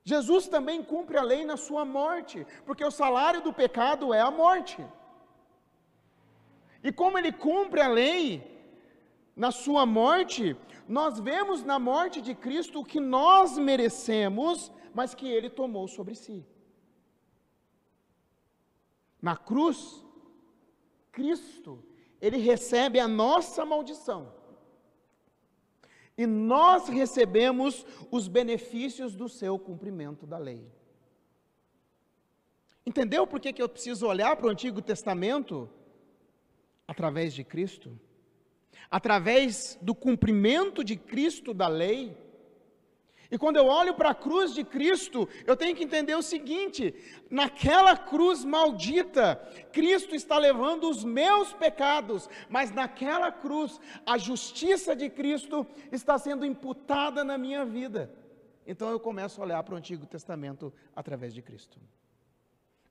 Jesus 0.04 0.48
também 0.48 0.84
cumpre 0.84 1.18
a 1.18 1.22
lei 1.22 1.46
na 1.46 1.58
sua 1.58 1.86
morte, 1.86 2.46
porque 2.66 2.84
o 2.84 2.92
salário 2.92 3.42
do 3.42 3.54
pecado 3.54 4.14
é 4.14 4.22
a 4.22 4.32
morte. 4.32 4.84
E 6.84 6.92
como 6.92 7.18
ele 7.18 7.32
cumpre 7.32 7.82
a 7.82 7.88
lei 7.88 8.60
na 9.36 9.52
sua 9.52 9.86
morte, 9.86 10.56
nós 10.88 11.20
vemos 11.20 11.64
na 11.64 11.78
morte 11.78 12.22
de 12.22 12.34
Cristo 12.34 12.80
o 12.80 12.86
que 12.86 13.00
nós 13.00 13.58
merecemos, 13.58 14.72
mas 14.94 15.14
que 15.14 15.28
ele 15.28 15.50
tomou 15.50 15.88
sobre 15.88 16.16
si. 16.16 16.46
Na 19.22 19.36
cruz, 19.36 20.04
Cristo, 21.12 21.84
ele 22.22 22.38
recebe 22.38 23.00
a 23.00 23.08
nossa 23.08 23.66
maldição. 23.66 24.39
E 26.20 26.28
nós 26.28 26.90
recebemos 26.90 27.86
os 28.12 28.28
benefícios 28.28 29.16
do 29.16 29.30
seu 29.30 29.58
cumprimento 29.58 30.28
da 30.28 30.38
lei. 30.38 30.70
Entendeu 32.86 33.26
por 33.26 33.40
que, 33.40 33.54
que 33.54 33.62
eu 33.62 33.70
preciso 33.70 34.06
olhar 34.06 34.36
para 34.36 34.48
o 34.48 34.50
Antigo 34.50 34.82
Testamento 34.82 35.70
através 36.86 37.34
de 37.34 37.46
Cristo? 37.46 37.98
Através 38.92 39.80
do 39.82 39.96
cumprimento 39.96 40.84
de 40.84 40.98
Cristo 40.98 41.54
da 41.54 41.70
lei? 41.70 42.18
E 43.32 43.38
quando 43.38 43.58
eu 43.58 43.68
olho 43.68 43.94
para 43.94 44.10
a 44.10 44.16
cruz 44.16 44.56
de 44.56 44.64
Cristo, 44.64 45.30
eu 45.46 45.56
tenho 45.56 45.76
que 45.76 45.84
entender 45.84 46.16
o 46.16 46.22
seguinte: 46.22 46.96
naquela 47.30 47.96
cruz 47.96 48.44
maldita, 48.44 49.36
Cristo 49.72 50.16
está 50.16 50.38
levando 50.38 50.90
os 50.90 51.04
meus 51.04 51.54
pecados, 51.54 52.28
mas 52.50 52.72
naquela 52.72 53.32
cruz, 53.32 53.80
a 54.04 54.18
justiça 54.18 54.96
de 54.96 55.10
Cristo 55.10 55.66
está 55.92 56.18
sendo 56.18 56.44
imputada 56.44 57.24
na 57.24 57.38
minha 57.38 57.64
vida. 57.64 58.12
Então 58.66 58.90
eu 58.90 59.00
começo 59.00 59.40
a 59.40 59.46
olhar 59.46 59.64
para 59.64 59.76
o 59.76 59.78
Antigo 59.78 60.08
Testamento 60.08 60.74
através 60.96 61.34
de 61.34 61.42
Cristo. 61.42 61.80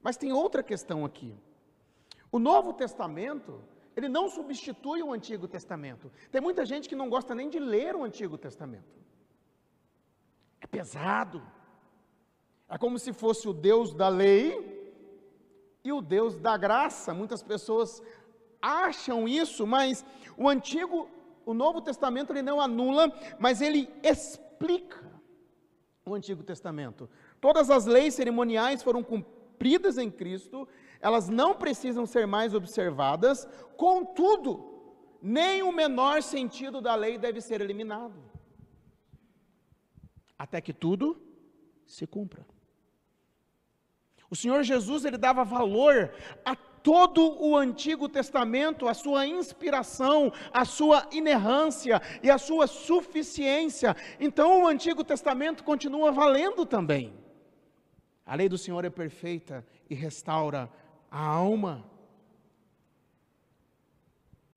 Mas 0.00 0.16
tem 0.16 0.33
outra 0.33 0.62
questão 0.62 1.04
aqui. 1.04 1.35
O 2.30 2.38
Novo 2.38 2.73
Testamento, 2.73 3.61
ele 3.97 4.09
não 4.09 4.28
substitui 4.28 5.02
o 5.02 5.12
Antigo 5.12 5.49
Testamento. 5.49 6.12
Tem 6.30 6.40
muita 6.40 6.64
gente 6.64 6.88
que 6.88 6.95
não 6.95 7.09
gosta 7.09 7.35
nem 7.35 7.49
de 7.49 7.59
ler 7.59 7.97
o 7.97 8.04
Antigo 8.04 8.38
Testamento. 8.38 8.99
Pesado. 10.71 11.43
É 12.69 12.76
como 12.76 12.99
se 12.99 13.13
fosse 13.13 13.49
o 13.49 13.52
Deus 13.52 13.95
da 13.95 14.09
lei 14.09 14.76
e 15.83 15.93
o 15.93 16.02
Deus 16.02 16.39
da 16.39 16.57
graça. 16.57 17.15
Muitas 17.15 17.43
pessoas 17.43 18.02
acham 18.61 19.26
isso, 19.26 19.67
mas 19.67 20.04
o 20.37 20.49
Antigo, 20.49 21.09
o 21.47 21.54
Novo 21.54 21.81
Testamento 21.81 22.33
ele 22.33 22.43
não 22.43 22.61
anula, 22.61 23.11
mas 23.39 23.63
ele 23.63 23.89
explica 24.02 24.99
o 26.04 26.15
Antigo 26.15 26.43
Testamento. 26.43 27.09
Todas 27.41 27.71
as 27.71 27.87
leis 27.87 28.15
cerimoniais 28.15 28.83
foram 28.83 29.02
cumpridas 29.02 29.97
em 29.97 30.11
Cristo, 30.11 30.69
elas 31.00 31.28
não 31.28 31.54
precisam 31.54 32.04
ser 32.04 32.26
mais 32.26 32.54
observadas, 32.54 33.49
contudo, 33.76 34.75
nem 35.23 35.63
o 35.63 35.73
menor 35.73 36.23
sentido 36.23 36.81
da 36.81 36.95
lei 36.95 37.17
deve 37.17 37.41
ser 37.41 37.61
eliminado 37.61 38.28
até 40.39 40.61
que 40.61 40.73
tudo 40.73 41.21
se 41.85 42.07
cumpra. 42.07 42.47
O 44.31 44.37
Senhor 44.37 44.63
Jesus 44.63 45.05
ele 45.05 45.17
dava 45.17 45.43
valor 45.43 46.13
a 46.45 46.55
todo 46.55 47.43
o 47.43 47.57
Antigo 47.57 48.09
Testamento, 48.09 48.87
a 48.87 48.95
sua 48.95 49.27
inspiração, 49.27 50.33
a 50.53 50.65
sua 50.65 51.09
inerrância 51.13 52.01
e 52.23 52.31
a 52.31 52.39
sua 52.39 52.67
suficiência. 52.67 53.97
Então 54.21 54.63
o 54.63 54.67
Antigo 54.67 55.03
Testamento 55.03 55.65
continua 55.65 56.13
valendo 56.13 56.65
também. 56.65 57.13
A 58.25 58.35
lei 58.35 58.49
do 58.49 58.59
Senhor 58.59 58.85
é 58.85 58.91
perfeita 58.91 59.67
e 59.89 59.95
restaura 59.95 60.71
a 61.11 61.27
alma. 61.27 61.85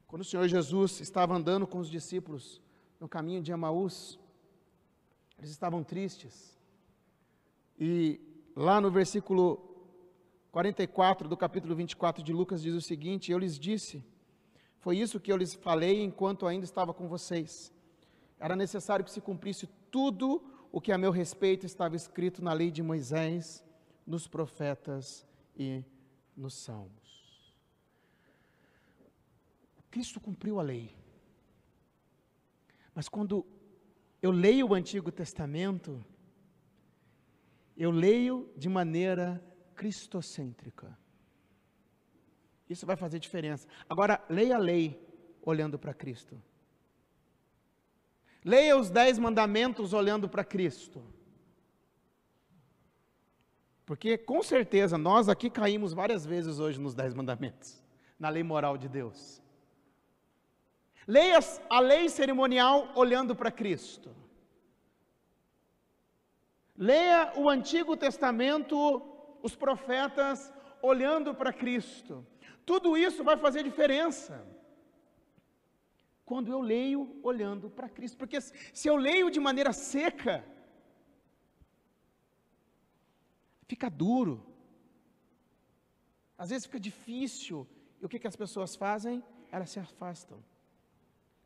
Quando 0.06 0.24
o 0.24 0.26
Senhor 0.26 0.48
Jesus 0.48 1.00
estava 1.00 1.34
andando 1.34 1.66
com 1.66 1.80
os 1.80 1.90
discípulos 1.90 2.62
no 3.00 3.08
caminho 3.08 3.42
de 3.42 3.54
Emaús, 3.54 4.20
eles 5.42 5.50
estavam 5.50 5.84
tristes. 5.84 6.56
E 7.80 8.22
lá 8.56 8.80
no 8.80 8.92
versículo 8.92 9.60
44 10.52 11.28
do 11.28 11.36
capítulo 11.36 11.76
24 11.76 12.24
de 12.24 12.32
Lucas 12.32 12.62
diz 12.62 12.76
o 12.76 12.82
seguinte: 12.82 13.32
Eu 13.32 13.40
lhes 13.40 13.58
disse, 13.58 14.06
foi 14.78 14.98
isso 14.98 15.20
que 15.20 15.32
eu 15.32 15.38
lhes 15.38 15.56
falei 15.56 16.04
enquanto 16.04 16.46
ainda 16.46 16.64
estava 16.64 16.94
com 16.94 17.08
vocês. 17.08 17.74
Era 18.40 18.56
necessário 18.56 19.04
que 19.04 19.12
se 19.12 19.20
cumprisse 19.20 19.68
tudo 19.90 20.44
o 20.72 20.80
que 20.80 20.92
a 20.92 20.98
meu 20.98 21.12
respeito 21.12 21.66
estava 21.66 21.96
escrito 21.96 22.44
na 22.44 22.54
lei 22.54 22.70
de 22.70 22.84
Moisés, 22.84 23.64
nos 24.06 24.28
profetas 24.28 25.26
e 25.58 25.84
nos 26.38 26.54
salmos. 26.54 27.56
Cristo 29.90 30.20
cumpriu 30.20 30.60
a 30.60 30.64
lei. 30.64 30.96
Mas 32.94 33.10
quando 33.10 33.46
eu 34.22 34.32
leio 34.32 34.68
o 34.68 34.74
Antigo 34.74 35.12
Testamento, 35.12 36.04
eu 37.76 37.90
leio 37.90 38.52
de 38.56 38.70
maneira 38.70 39.44
cristocêntrica. 39.76 40.98
Isso 42.70 42.86
vai 42.86 42.96
fazer 42.96 43.20
diferença. 43.20 43.68
Agora, 43.90 44.24
leia 44.30 44.56
a 44.56 44.60
lei 44.60 45.02
olhando 45.42 45.78
para 45.80 45.94
Cristo. 45.94 46.42
Leia 48.46 48.78
os 48.78 48.90
dez 48.90 49.20
mandamentos 49.20 49.94
olhando 49.94 50.30
para 50.30 50.44
Cristo. 50.44 51.04
Porque 53.86 54.18
com 54.18 54.42
certeza 54.42 54.98
nós 54.98 55.28
aqui 55.28 55.50
caímos 55.50 55.94
várias 55.94 56.26
vezes 56.26 56.60
hoje 56.60 56.80
nos 56.80 56.94
dez 56.94 57.14
mandamentos, 57.14 57.84
na 58.18 58.30
lei 58.30 58.42
moral 58.42 58.78
de 58.78 58.88
Deus. 58.88 59.41
Leia 61.16 61.40
a 61.70 61.80
lei 61.82 62.08
cerimonial 62.08 62.90
olhando 62.96 63.36
para 63.36 63.52
Cristo. 63.52 64.10
Leia 66.90 67.34
o 67.36 67.50
Antigo 67.50 67.98
Testamento, 67.98 68.76
os 69.44 69.54
profetas 69.54 70.54
olhando 70.82 71.36
para 71.36 71.52
Cristo. 71.52 72.26
Tudo 72.66 72.96
isso 72.96 73.26
vai 73.26 73.36
fazer 73.36 73.62
diferença. 73.62 74.34
Quando 76.24 76.50
eu 76.50 76.62
leio 76.62 77.20
olhando 77.22 77.70
para 77.70 77.90
Cristo, 77.90 78.18
porque 78.18 78.40
se 78.40 78.88
eu 78.88 78.96
leio 78.96 79.30
de 79.30 79.42
maneira 79.48 79.74
seca, 79.74 80.46
fica 83.68 83.90
duro. 83.90 84.36
Às 86.38 86.52
vezes 86.52 86.68
fica 86.68 86.80
difícil. 86.80 87.68
E 88.00 88.06
o 88.06 88.08
que, 88.08 88.18
que 88.18 88.28
as 88.28 88.38
pessoas 88.38 88.78
fazem? 88.78 89.22
Elas 89.52 89.72
se 89.72 89.80
afastam 89.82 90.42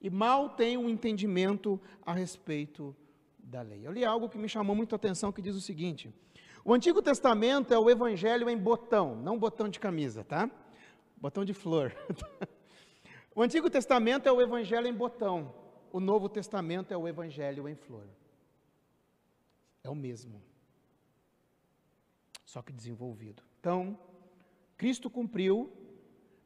e 0.05 0.09
mal 0.11 0.49
tem 0.49 0.77
um 0.77 0.87
entendimento 0.87 1.81
a 2.05 2.13
respeito 2.13 2.95
da 3.39 3.63
lei. 3.63 3.81
Eu 3.83 3.91
li 3.91 4.05
algo 4.05 4.29
que 4.29 4.37
me 4.37 4.47
chamou 4.47 4.75
muito 4.75 4.93
a 4.93 4.97
atenção 4.97 5.31
que 5.31 5.41
diz 5.41 5.55
o 5.55 5.61
seguinte: 5.61 6.13
o 6.63 6.75
Antigo 6.75 7.01
Testamento 7.01 7.73
é 7.73 7.79
o 7.79 7.89
evangelho 7.89 8.47
em 8.47 8.55
botão, 8.55 9.15
não 9.15 9.39
botão 9.39 9.67
de 9.67 9.79
camisa, 9.79 10.23
tá? 10.23 10.47
Botão 11.17 11.43
de 11.43 11.55
flor. 11.55 11.91
o 13.33 13.41
Antigo 13.41 13.67
Testamento 13.67 14.29
é 14.29 14.31
o 14.31 14.39
evangelho 14.39 14.85
em 14.85 14.93
botão, 14.93 15.51
o 15.91 15.99
Novo 15.99 16.29
Testamento 16.29 16.93
é 16.93 16.97
o 16.97 17.07
evangelho 17.07 17.67
em 17.67 17.73
flor. 17.73 18.05
É 19.83 19.89
o 19.89 19.95
mesmo. 19.95 20.39
Só 22.45 22.61
que 22.61 22.71
desenvolvido. 22.71 23.41
Então, 23.59 23.97
Cristo 24.77 25.09
cumpriu 25.09 25.73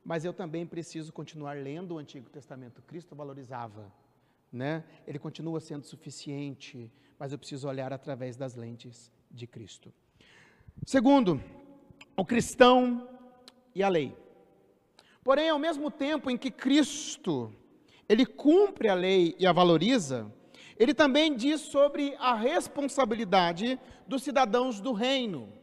mas 0.04 0.26
eu 0.26 0.34
também 0.34 0.66
preciso 0.66 1.12
continuar 1.12 1.56
lendo 1.58 1.96
o 1.96 1.98
Antigo 1.98 2.30
Testamento. 2.30 2.82
Cristo 2.82 3.16
valorizava 3.16 3.92
né? 4.52 4.84
Ele 5.06 5.20
continua 5.20 5.60
sendo 5.60 5.86
suficiente, 5.86 6.92
mas 7.18 7.32
eu 7.32 7.38
preciso 7.38 7.68
olhar 7.68 7.94
através 7.94 8.36
das 8.36 8.56
lentes 8.56 9.12
de 9.30 9.46
Cristo. 9.46 9.94
Segundo, 10.86 11.42
o 12.18 12.26
cristão 12.26 13.08
e 13.76 13.84
a 13.84 13.90
lei. 13.90 14.16
Porém, 15.24 15.50
ao 15.50 15.60
mesmo 15.60 15.92
tempo 15.92 16.30
em 16.30 16.38
que 16.38 16.50
Cristo 16.50 17.54
ele 18.08 18.26
cumpre 18.26 18.90
a 18.90 18.96
lei 18.96 19.36
e 19.38 19.46
a 19.46 19.52
valoriza, 19.52 20.32
ele 20.78 20.94
também 20.94 21.36
diz 21.36 21.62
sobre 21.62 22.16
a 22.18 22.34
responsabilidade 22.34 23.80
dos 24.08 24.24
cidadãos 24.24 24.80
do 24.80 24.94
reino. 24.94 25.54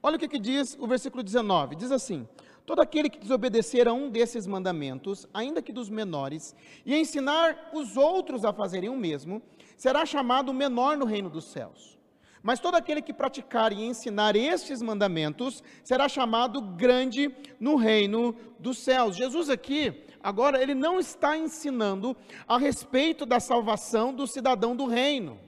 Olha 0.00 0.16
o 0.16 0.18
que, 0.18 0.28
que 0.28 0.38
diz 0.38 0.76
o 0.78 0.86
versículo 0.86 1.22
19: 1.22 1.74
diz 1.74 1.90
assim: 1.90 2.28
Todo 2.66 2.80
aquele 2.80 3.08
que 3.08 3.18
desobedecer 3.18 3.86
a 3.86 3.92
um 3.92 4.10
desses 4.10 4.46
mandamentos, 4.46 5.26
ainda 5.32 5.62
que 5.62 5.72
dos 5.72 5.88
menores, 5.88 6.54
e 6.84 6.94
ensinar 6.94 7.70
os 7.72 7.96
outros 7.96 8.44
a 8.44 8.52
fazerem 8.52 8.90
o 8.90 8.96
mesmo, 8.96 9.40
será 9.76 10.04
chamado 10.04 10.52
menor 10.52 10.96
no 10.96 11.04
reino 11.04 11.30
dos 11.30 11.44
céus. 11.44 11.96
Mas 12.42 12.60
todo 12.60 12.74
aquele 12.74 13.00
que 13.00 13.12
praticar 13.12 13.72
e 13.72 13.84
ensinar 13.84 14.36
estes 14.36 14.82
mandamentos 14.82 15.62
será 15.82 16.08
chamado 16.08 16.60
grande 16.60 17.34
no 17.58 17.76
reino 17.76 18.36
dos 18.58 18.78
céus. 18.78 19.16
Jesus 19.16 19.48
aqui 19.48 20.04
Agora, 20.26 20.60
ele 20.60 20.74
não 20.74 20.98
está 20.98 21.36
ensinando 21.36 22.16
a 22.48 22.58
respeito 22.58 23.24
da 23.24 23.38
salvação 23.38 24.12
do 24.12 24.26
cidadão 24.26 24.74
do 24.74 24.84
reino, 24.84 25.38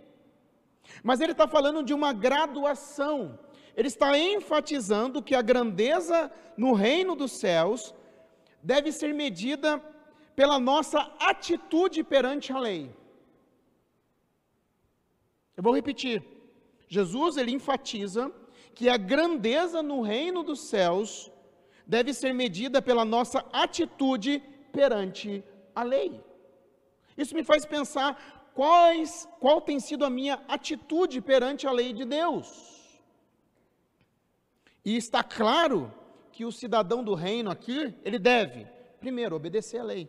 mas 1.02 1.20
ele 1.20 1.32
está 1.32 1.48
falando 1.48 1.82
de 1.82 1.92
uma 1.92 2.12
graduação. 2.12 3.36
Ele 3.78 3.86
está 3.86 4.18
enfatizando 4.18 5.22
que 5.22 5.36
a 5.36 5.40
grandeza 5.50 6.32
no 6.56 6.72
reino 6.72 7.14
dos 7.14 7.30
céus 7.30 7.94
deve 8.60 8.90
ser 8.90 9.14
medida 9.14 9.78
pela 10.34 10.58
nossa 10.58 11.00
atitude 11.20 12.02
perante 12.02 12.52
a 12.52 12.58
lei. 12.58 12.92
Eu 15.56 15.62
vou 15.62 15.72
repetir. 15.72 16.20
Jesus 16.88 17.36
ele 17.36 17.52
enfatiza 17.52 18.32
que 18.74 18.88
a 18.88 18.96
grandeza 18.96 19.80
no 19.80 20.00
reino 20.00 20.42
dos 20.42 20.60
céus 20.72 21.30
deve 21.86 22.12
ser 22.12 22.32
medida 22.34 22.82
pela 22.82 23.04
nossa 23.04 23.44
atitude 23.52 24.42
perante 24.72 25.44
a 25.72 25.84
lei. 25.84 26.20
Isso 27.16 27.32
me 27.32 27.44
faz 27.44 27.64
pensar 27.64 28.50
quais, 28.54 29.28
qual 29.38 29.60
tem 29.60 29.78
sido 29.78 30.04
a 30.04 30.10
minha 30.10 30.42
atitude 30.48 31.20
perante 31.20 31.64
a 31.64 31.70
lei 31.70 31.92
de 31.92 32.04
Deus. 32.04 32.77
E 34.88 34.96
está 34.96 35.22
claro 35.22 35.92
que 36.32 36.46
o 36.46 36.50
cidadão 36.50 37.04
do 37.04 37.12
reino 37.12 37.50
aqui, 37.50 37.94
ele 38.02 38.18
deve, 38.18 38.66
primeiro, 38.98 39.36
obedecer 39.36 39.80
a 39.80 39.82
lei. 39.82 40.08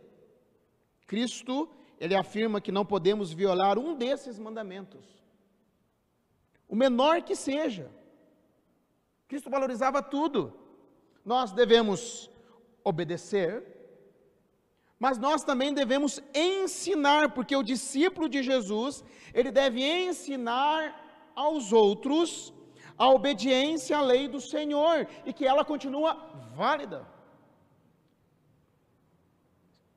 Cristo, 1.06 1.70
ele 2.00 2.15
afirma 2.15 2.62
que 2.62 2.72
não 2.72 2.86
podemos 2.86 3.34
violar 3.34 3.78
um 3.78 3.94
desses 3.94 4.39
mandamentos. 4.39 5.06
O 6.65 6.78
menor 6.78 7.24
que 7.24 7.36
seja. 7.36 7.92
Cristo 9.28 9.50
valorizava 9.50 10.02
tudo. 10.02 10.54
Nós 11.26 11.52
devemos 11.52 12.32
obedecer, 12.82 13.62
mas 14.98 15.18
nós 15.18 15.44
também 15.44 15.74
devemos 15.74 16.22
ensinar, 16.34 17.34
porque 17.34 17.54
o 17.54 17.63
discípulo 17.63 18.30
de 18.30 18.42
Jesus, 18.42 19.04
ele 19.34 19.52
deve 19.52 19.84
ensinar 19.84 21.34
aos 21.36 21.74
outros 21.74 22.54
a 22.99 23.09
obediência 23.09 23.97
à 23.97 24.01
lei 24.01 24.27
do 24.27 24.41
Senhor 24.41 25.07
e 25.25 25.31
que 25.31 25.45
ela 25.45 25.63
continua 25.63 26.13
válida. 26.53 27.07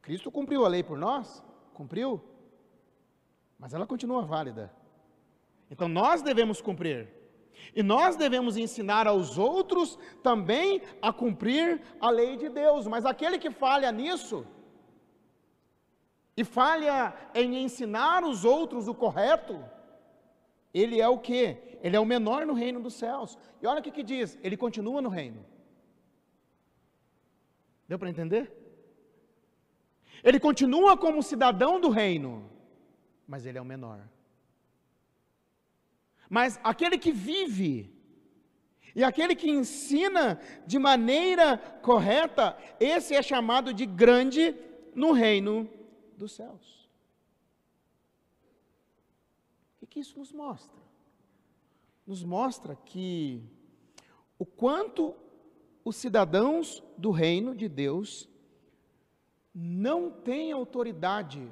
Cristo 0.00 0.30
cumpriu 0.30 0.64
a 0.64 0.68
lei 0.68 0.82
por 0.84 0.96
nós? 0.96 1.42
Cumpriu. 1.74 2.22
Mas 3.58 3.74
ela 3.74 3.86
continua 3.86 4.22
válida. 4.22 4.72
Então 5.68 5.88
nós 5.88 6.22
devemos 6.22 6.60
cumprir. 6.60 7.08
E 7.74 7.82
nós 7.82 8.16
devemos 8.16 8.56
ensinar 8.56 9.06
aos 9.08 9.36
outros 9.36 9.98
também 10.22 10.80
a 11.00 11.12
cumprir 11.12 11.82
a 12.00 12.08
lei 12.10 12.36
de 12.36 12.48
Deus. 12.48 12.86
Mas 12.86 13.04
aquele 13.04 13.38
que 13.38 13.50
falha 13.50 13.90
nisso, 13.90 14.46
e 16.36 16.44
falha 16.44 17.14
em 17.34 17.62
ensinar 17.62 18.24
os 18.24 18.44
outros 18.44 18.88
o 18.88 18.94
correto, 18.94 19.62
ele 20.72 21.00
é 21.00 21.08
o 21.08 21.18
que? 21.18 21.56
Ele 21.82 21.96
é 21.96 22.00
o 22.00 22.06
menor 22.06 22.46
no 22.46 22.54
reino 22.54 22.80
dos 22.80 22.94
céus. 22.94 23.38
E 23.60 23.66
olha 23.66 23.80
o 23.80 23.82
que, 23.82 23.90
que 23.90 24.02
diz: 24.02 24.38
ele 24.42 24.56
continua 24.56 25.02
no 25.02 25.08
reino. 25.08 25.44
Deu 27.88 27.98
para 27.98 28.10
entender? 28.10 28.50
Ele 30.22 30.38
continua 30.38 30.96
como 30.96 31.22
cidadão 31.22 31.80
do 31.80 31.90
reino, 31.90 32.48
mas 33.26 33.44
ele 33.44 33.58
é 33.58 33.60
o 33.60 33.64
menor. 33.64 34.00
Mas 36.28 36.58
aquele 36.62 36.96
que 36.96 37.12
vive 37.12 37.92
e 38.94 39.02
aquele 39.02 39.34
que 39.34 39.50
ensina 39.50 40.40
de 40.66 40.78
maneira 40.78 41.58
correta, 41.82 42.56
esse 42.78 43.14
é 43.14 43.22
chamado 43.22 43.74
de 43.74 43.84
grande 43.84 44.54
no 44.94 45.12
reino 45.12 45.68
dos 46.16 46.32
céus. 46.32 46.88
O 49.80 49.81
que 49.92 50.00
isso 50.00 50.18
nos 50.18 50.32
mostra? 50.32 50.80
Nos 52.06 52.24
mostra 52.24 52.74
que 52.74 53.44
o 54.38 54.46
quanto 54.46 55.14
os 55.84 55.96
cidadãos 55.96 56.82
do 56.96 57.10
reino 57.10 57.54
de 57.54 57.68
Deus 57.68 58.26
não 59.54 60.10
têm 60.10 60.50
autoridade 60.50 61.46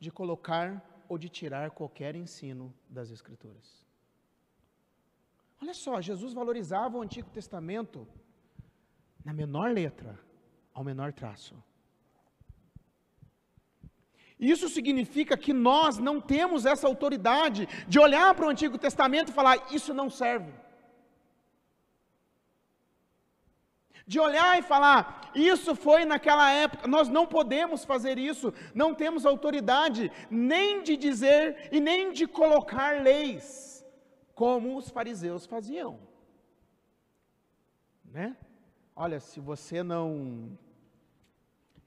de 0.00 0.10
colocar 0.10 1.04
ou 1.06 1.18
de 1.18 1.28
tirar 1.28 1.70
qualquer 1.72 2.16
ensino 2.16 2.72
das 2.88 3.10
Escrituras. 3.10 3.86
Olha 5.60 5.74
só, 5.74 6.00
Jesus 6.00 6.32
valorizava 6.32 6.96
o 6.96 7.02
Antigo 7.02 7.28
Testamento 7.28 8.08
na 9.22 9.34
menor 9.34 9.70
letra, 9.70 10.18
ao 10.72 10.82
menor 10.82 11.12
traço. 11.12 11.62
Isso 14.42 14.68
significa 14.68 15.36
que 15.36 15.52
nós 15.52 15.98
não 15.98 16.20
temos 16.20 16.66
essa 16.66 16.88
autoridade 16.88 17.68
de 17.86 18.00
olhar 18.00 18.34
para 18.34 18.44
o 18.44 18.48
Antigo 18.48 18.76
Testamento 18.76 19.28
e 19.28 19.32
falar: 19.32 19.72
isso 19.72 19.94
não 19.94 20.10
serve. 20.10 20.52
De 24.04 24.18
olhar 24.18 24.58
e 24.58 24.62
falar, 24.62 25.30
isso 25.32 25.76
foi 25.76 26.04
naquela 26.04 26.50
época, 26.50 26.88
nós 26.88 27.08
não 27.08 27.24
podemos 27.24 27.84
fazer 27.84 28.18
isso, 28.18 28.52
não 28.74 28.92
temos 28.92 29.24
autoridade 29.24 30.10
nem 30.28 30.82
de 30.82 30.96
dizer 30.96 31.68
e 31.70 31.78
nem 31.78 32.12
de 32.12 32.26
colocar 32.26 33.00
leis, 33.00 33.86
como 34.34 34.76
os 34.76 34.90
fariseus 34.90 35.46
faziam. 35.46 36.00
Né? 38.04 38.36
Olha, 38.96 39.20
se 39.20 39.38
você 39.38 39.84
não 39.84 40.58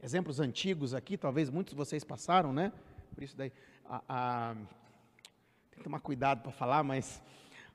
exemplos 0.05 0.39
antigos 0.39 0.93
aqui, 0.93 1.17
talvez 1.17 1.49
muitos 1.49 1.73
de 1.73 1.77
vocês 1.77 2.03
passaram, 2.03 2.53
né? 2.53 2.71
Por 3.15 3.23
isso 3.23 3.35
daí, 3.35 3.51
a, 3.83 4.03
a, 4.07 4.53
tem 4.53 5.79
que 5.79 5.83
tomar 5.83 5.99
cuidado 5.99 6.43
para 6.43 6.51
falar, 6.51 6.83
mas, 6.83 7.23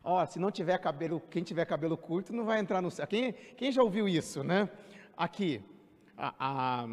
ó, 0.04 0.24
se 0.24 0.38
não 0.38 0.48
tiver 0.48 0.78
cabelo, 0.78 1.20
quem 1.28 1.42
tiver 1.42 1.64
cabelo 1.64 1.96
curto 1.98 2.32
não 2.32 2.44
vai 2.44 2.60
entrar 2.60 2.80
no 2.80 2.88
céu. 2.88 3.04
Quem, 3.08 3.32
quem 3.32 3.72
já 3.72 3.82
ouviu 3.82 4.08
isso, 4.08 4.44
né? 4.44 4.70
Aqui, 5.16 5.60
a, 6.16 6.32
a, 6.38 6.88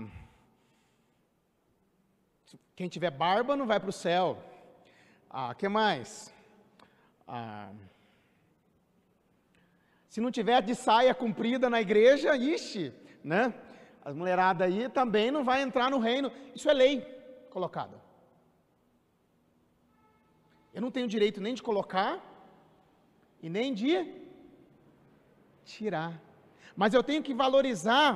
quem 2.75 2.89
tiver 2.89 3.11
barba 3.11 3.55
não 3.55 3.67
vai 3.67 3.79
para 3.79 3.89
o 3.89 3.93
céu. 3.93 4.43
Ah, 5.29 5.53
que 5.53 5.69
mais? 5.69 6.33
Ah, 7.27 7.69
se 10.09 10.19
não 10.19 10.31
tiver 10.31 10.63
de 10.63 10.73
saia 10.73 11.13
comprida 11.13 11.69
na 11.69 11.79
igreja, 11.79 12.35
ixi, 12.35 12.91
né? 13.23 13.53
As 14.07 14.15
mulheradas 14.15 14.65
aí 14.65 14.87
também 14.87 15.29
não 15.29 15.43
vai 15.43 15.61
entrar 15.61 15.91
no 15.91 15.99
reino. 15.99 16.31
Isso 16.55 16.69
é 16.69 16.73
lei 16.73 16.95
colocada. 17.49 18.01
Eu 20.73 20.81
não 20.81 20.89
tenho 20.89 21.09
direito 21.09 21.41
nem 21.41 21.53
de 21.53 21.61
colocar 21.61 22.13
e 23.43 23.49
nem 23.49 23.73
de 23.73 23.93
tirar. 25.65 26.13
Mas 26.73 26.93
eu 26.93 27.03
tenho 27.03 27.21
que 27.21 27.33
valorizar, 27.33 28.09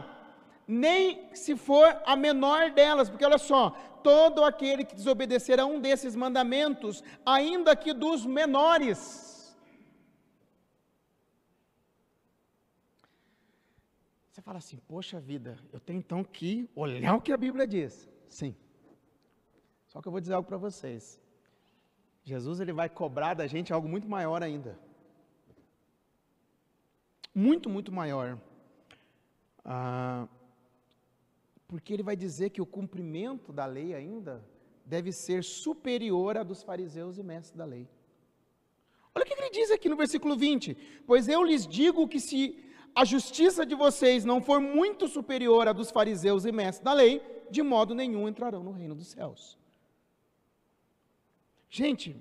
nem 0.65 1.27
se 1.35 1.57
for 1.57 2.01
a 2.05 2.15
menor 2.15 2.71
delas, 2.71 3.09
porque 3.09 3.25
olha 3.25 3.37
só, 3.37 3.71
todo 4.01 4.45
aquele 4.45 4.85
que 4.85 4.95
desobedecer 4.95 5.59
a 5.59 5.65
um 5.65 5.81
desses 5.81 6.15
mandamentos, 6.15 7.03
ainda 7.25 7.75
que 7.75 7.91
dos 7.91 8.25
menores, 8.25 9.30
Você 14.41 14.45
fala 14.45 14.57
assim, 14.57 14.77
poxa 14.87 15.19
vida, 15.19 15.55
eu 15.71 15.79
tenho 15.79 15.99
então 15.99 16.23
que 16.23 16.67
olhar 16.75 17.15
o 17.15 17.21
que 17.21 17.31
a 17.31 17.37
Bíblia 17.37 17.67
diz. 17.67 18.09
Sim. 18.27 18.55
Só 19.87 20.01
que 20.01 20.07
eu 20.07 20.11
vou 20.11 20.19
dizer 20.19 20.33
algo 20.33 20.47
para 20.47 20.57
vocês. 20.57 21.21
Jesus 22.23 22.59
ele 22.59 22.73
vai 22.73 22.89
cobrar 22.89 23.35
da 23.35 23.45
gente 23.45 23.71
algo 23.71 23.87
muito 23.87 24.09
maior 24.09 24.41
ainda. 24.41 24.79
Muito, 27.35 27.69
muito 27.69 27.91
maior. 27.91 28.41
Ah, 29.63 30.27
porque 31.67 31.93
ele 31.93 32.01
vai 32.01 32.15
dizer 32.15 32.49
que 32.49 32.63
o 32.63 32.65
cumprimento 32.65 33.53
da 33.53 33.67
lei 33.67 33.93
ainda 33.93 34.43
deve 34.83 35.11
ser 35.11 35.43
superior 35.43 36.35
à 36.35 36.41
dos 36.41 36.63
fariseus 36.63 37.19
e 37.19 37.21
mestres 37.21 37.55
da 37.55 37.65
lei. 37.65 37.87
Olha 39.13 39.23
o 39.23 39.27
que 39.27 39.33
ele 39.35 39.51
diz 39.51 39.69
aqui 39.69 39.87
no 39.87 39.95
versículo 39.95 40.35
20: 40.35 40.73
Pois 41.05 41.27
eu 41.27 41.43
lhes 41.43 41.67
digo 41.67 42.07
que 42.07 42.19
se 42.19 42.70
a 42.93 43.05
justiça 43.05 43.65
de 43.65 43.73
vocês 43.73 44.25
não 44.25 44.41
for 44.41 44.59
muito 44.59 45.07
superior 45.07 45.67
à 45.67 45.73
dos 45.73 45.91
fariseus 45.91 46.45
e 46.45 46.51
mestres 46.51 46.83
da 46.83 46.93
lei, 46.93 47.21
de 47.49 47.61
modo 47.61 47.95
nenhum 47.95 48.27
entrarão 48.27 48.63
no 48.63 48.71
reino 48.71 48.95
dos 48.95 49.07
céus. 49.07 49.57
Gente, 51.69 52.15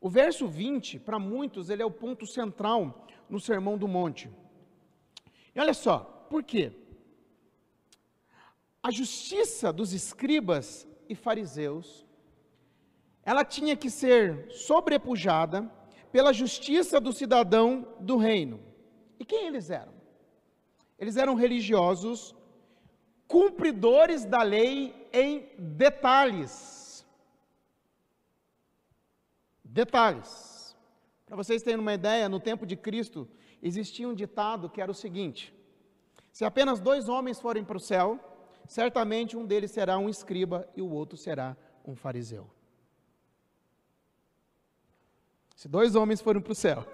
o 0.00 0.10
verso 0.10 0.48
20, 0.48 0.98
para 0.98 1.18
muitos, 1.18 1.70
ele 1.70 1.82
é 1.82 1.86
o 1.86 1.90
ponto 1.90 2.26
central 2.26 3.06
no 3.28 3.40
Sermão 3.40 3.78
do 3.78 3.86
Monte. 3.86 4.30
E 5.54 5.60
olha 5.60 5.74
só, 5.74 6.00
por 6.28 6.42
quê? 6.42 6.72
A 8.82 8.90
justiça 8.90 9.72
dos 9.72 9.92
escribas 9.92 10.86
e 11.08 11.14
fariseus, 11.14 12.04
ela 13.24 13.44
tinha 13.44 13.76
que 13.76 13.90
ser 13.90 14.50
sobrepujada 14.52 15.70
pela 16.10 16.32
justiça 16.32 17.00
do 17.00 17.12
cidadão 17.12 17.86
do 18.00 18.16
reino. 18.16 18.65
E 19.18 19.24
quem 19.24 19.46
eles 19.46 19.70
eram? 19.70 19.94
Eles 20.98 21.16
eram 21.16 21.34
religiosos, 21.34 22.34
cumpridores 23.26 24.24
da 24.24 24.42
lei 24.42 25.08
em 25.12 25.48
detalhes. 25.58 27.06
Detalhes. 29.64 30.76
Para 31.26 31.36
vocês 31.36 31.62
terem 31.62 31.80
uma 31.80 31.94
ideia, 31.94 32.28
no 32.28 32.40
tempo 32.40 32.64
de 32.64 32.76
Cristo 32.76 33.28
existia 33.62 34.08
um 34.08 34.14
ditado 34.14 34.70
que 34.70 34.80
era 34.80 34.90
o 34.90 34.94
seguinte: 34.94 35.52
se 36.32 36.44
apenas 36.44 36.80
dois 36.80 37.08
homens 37.08 37.40
forem 37.40 37.64
para 37.64 37.76
o 37.76 37.80
céu, 37.80 38.18
certamente 38.66 39.36
um 39.36 39.44
deles 39.44 39.70
será 39.70 39.98
um 39.98 40.08
escriba 40.08 40.68
e 40.76 40.80
o 40.80 40.90
outro 40.90 41.16
será 41.16 41.56
um 41.84 41.94
fariseu. 41.94 42.48
Se 45.54 45.68
dois 45.68 45.94
homens 45.94 46.20
forem 46.20 46.40
para 46.40 46.52
o 46.52 46.54
céu, 46.54 46.86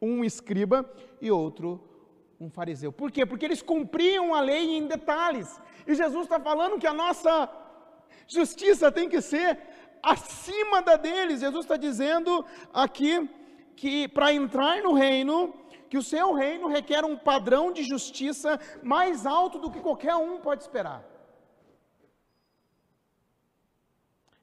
um 0.00 0.24
escriba 0.24 0.90
e 1.20 1.30
outro 1.30 1.68
um 2.40 2.48
fariseu. 2.48 2.90
Por 2.90 3.10
quê? 3.12 3.26
Porque 3.26 3.44
eles 3.44 3.60
cumpriam 3.60 4.34
a 4.34 4.40
lei 4.40 4.76
em 4.76 4.86
detalhes. 4.86 5.60
E 5.86 5.94
Jesus 5.94 6.24
está 6.24 6.40
falando 6.40 6.78
que 6.78 6.86
a 6.86 6.92
nossa 6.92 7.48
justiça 8.26 8.90
tem 8.90 9.08
que 9.08 9.20
ser 9.20 9.58
acima 10.02 10.80
da 10.80 10.96
deles. 10.96 11.40
Jesus 11.40 11.64
está 11.64 11.76
dizendo 11.76 12.44
aqui 12.72 13.28
que 13.76 14.08
para 14.08 14.32
entrar 14.32 14.82
no 14.82 14.94
reino, 14.94 15.54
que 15.90 15.98
o 15.98 16.02
seu 16.02 16.32
reino 16.32 16.68
requer 16.68 17.04
um 17.04 17.16
padrão 17.16 17.72
de 17.72 17.82
justiça 17.82 18.58
mais 18.82 19.26
alto 19.26 19.58
do 19.58 19.70
que 19.70 19.80
qualquer 19.80 20.14
um 20.14 20.40
pode 20.40 20.62
esperar. 20.62 21.04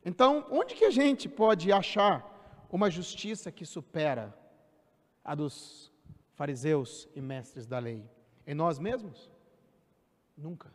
Então, 0.06 0.46
onde 0.52 0.76
que 0.76 0.86
a 0.86 0.91
gente 0.91 1.28
pode 1.28 1.72
achar 1.72 2.15
uma 2.72 2.89
justiça 2.89 3.52
que 3.52 3.65
supera 3.65 4.34
a 5.27 5.35
dos 5.35 5.91
fariseus 6.35 7.07
e 7.13 7.21
mestres 7.21 7.67
da 7.67 7.77
lei? 7.77 8.09
Em 8.47 8.55
nós 8.55 8.79
mesmos? 8.79 9.29
Nunca. 10.37 10.71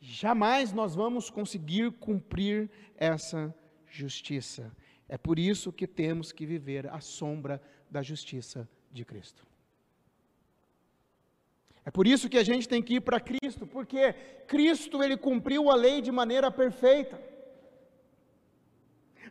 Jamais 0.00 0.72
nós 0.72 0.94
vamos 0.94 1.28
conseguir 1.28 1.90
cumprir 1.92 2.70
essa 2.96 3.52
justiça. 3.86 4.70
É 5.08 5.18
por 5.18 5.38
isso 5.38 5.72
que 5.72 5.86
temos 5.86 6.30
que 6.30 6.46
viver 6.46 6.86
à 6.88 7.00
sombra 7.00 7.60
da 7.90 8.00
justiça 8.00 8.68
de 8.92 9.04
Cristo. 9.04 9.44
É 11.84 11.90
por 11.90 12.06
isso 12.06 12.28
que 12.28 12.38
a 12.38 12.44
gente 12.44 12.68
tem 12.68 12.80
que 12.80 12.94
ir 12.94 13.00
para 13.00 13.18
Cristo, 13.18 13.66
porque 13.66 14.12
Cristo 14.46 15.02
ele 15.02 15.16
cumpriu 15.16 15.70
a 15.70 15.74
lei 15.74 16.00
de 16.00 16.12
maneira 16.12 16.50
perfeita. 16.50 17.20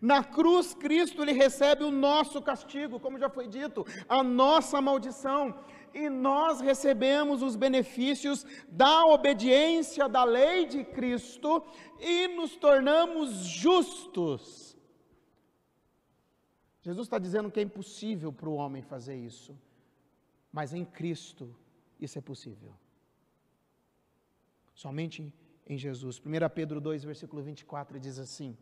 Na 0.01 0.23
cruz, 0.23 0.73
Cristo 0.73 1.21
ele 1.21 1.33
recebe 1.33 1.83
o 1.83 1.91
nosso 1.91 2.41
castigo, 2.41 2.99
como 2.99 3.19
já 3.19 3.29
foi 3.29 3.47
dito, 3.47 3.85
a 4.07 4.23
nossa 4.23 4.81
maldição, 4.81 5.53
e 5.93 6.09
nós 6.09 6.61
recebemos 6.61 7.41
os 7.41 7.55
benefícios 7.55 8.45
da 8.69 9.05
obediência 9.05 10.07
da 10.07 10.23
lei 10.23 10.65
de 10.65 10.83
Cristo 10.83 11.63
e 11.99 12.27
nos 12.29 12.55
tornamos 12.55 13.31
justos. 13.39 14.77
Jesus 16.81 17.07
está 17.07 17.19
dizendo 17.19 17.51
que 17.51 17.59
é 17.59 17.63
impossível 17.63 18.31
para 18.31 18.49
o 18.49 18.53
homem 18.53 18.81
fazer 18.81 19.15
isso, 19.15 19.57
mas 20.51 20.73
em 20.73 20.85
Cristo 20.85 21.53
isso 21.99 22.17
é 22.17 22.21
possível. 22.21 22.73
Somente 24.73 25.33
em 25.67 25.77
Jesus. 25.77 26.19
1 26.19 26.23
Pedro 26.55 26.79
2, 26.79 27.03
versículo 27.03 27.41
24 27.43 27.99
diz 27.99 28.17
assim: 28.17 28.57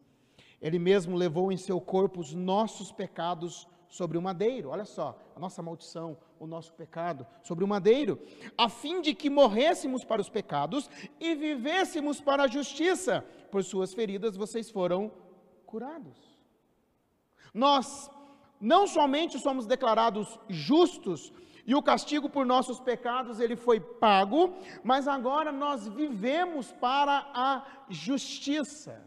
ele 0.61 0.79
mesmo 0.79 1.15
levou 1.15 1.51
em 1.51 1.57
seu 1.57 1.79
corpo 1.79 2.19
os 2.19 2.33
nossos 2.33 2.91
pecados 2.91 3.67
sobre 3.87 4.17
o 4.17 4.21
madeiro, 4.21 4.69
olha 4.69 4.85
só, 4.85 5.17
a 5.35 5.39
nossa 5.39 5.61
maldição, 5.61 6.17
o 6.39 6.45
nosso 6.45 6.73
pecado, 6.73 7.25
sobre 7.41 7.63
o 7.63 7.67
madeiro, 7.67 8.19
a 8.57 8.67
fim 8.67 9.01
de 9.01 9.13
que 9.13 9.29
morrêssemos 9.29 10.03
para 10.03 10.21
os 10.21 10.29
pecados 10.29 10.89
e 11.19 11.35
vivêssemos 11.35 12.19
para 12.19 12.43
a 12.43 12.47
justiça. 12.47 13.23
Por 13.51 13.63
suas 13.63 13.93
feridas 13.93 14.35
vocês 14.35 14.69
foram 14.69 15.11
curados. 15.65 16.37
Nós 17.53 18.11
não 18.59 18.87
somente 18.87 19.39
somos 19.39 19.65
declarados 19.65 20.39
justos, 20.49 21.31
e 21.65 21.75
o 21.75 21.83
castigo 21.83 22.29
por 22.29 22.45
nossos 22.45 22.79
pecados 22.79 23.41
ele 23.41 23.57
foi 23.57 23.79
pago, 23.79 24.53
mas 24.83 25.05
agora 25.05 25.51
nós 25.51 25.85
vivemos 25.87 26.71
para 26.71 27.29
a 27.33 27.65
justiça. 27.89 29.05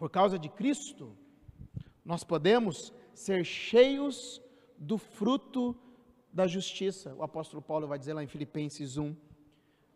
Por 0.00 0.08
causa 0.08 0.38
de 0.38 0.48
Cristo, 0.48 1.14
nós 2.02 2.24
podemos 2.24 2.90
ser 3.12 3.44
cheios 3.44 4.40
do 4.78 4.96
fruto 4.96 5.76
da 6.32 6.46
justiça. 6.46 7.14
O 7.16 7.22
apóstolo 7.22 7.60
Paulo 7.60 7.86
vai 7.86 7.98
dizer 7.98 8.14
lá 8.14 8.24
em 8.24 8.26
Filipenses 8.26 8.96
1. 8.96 9.14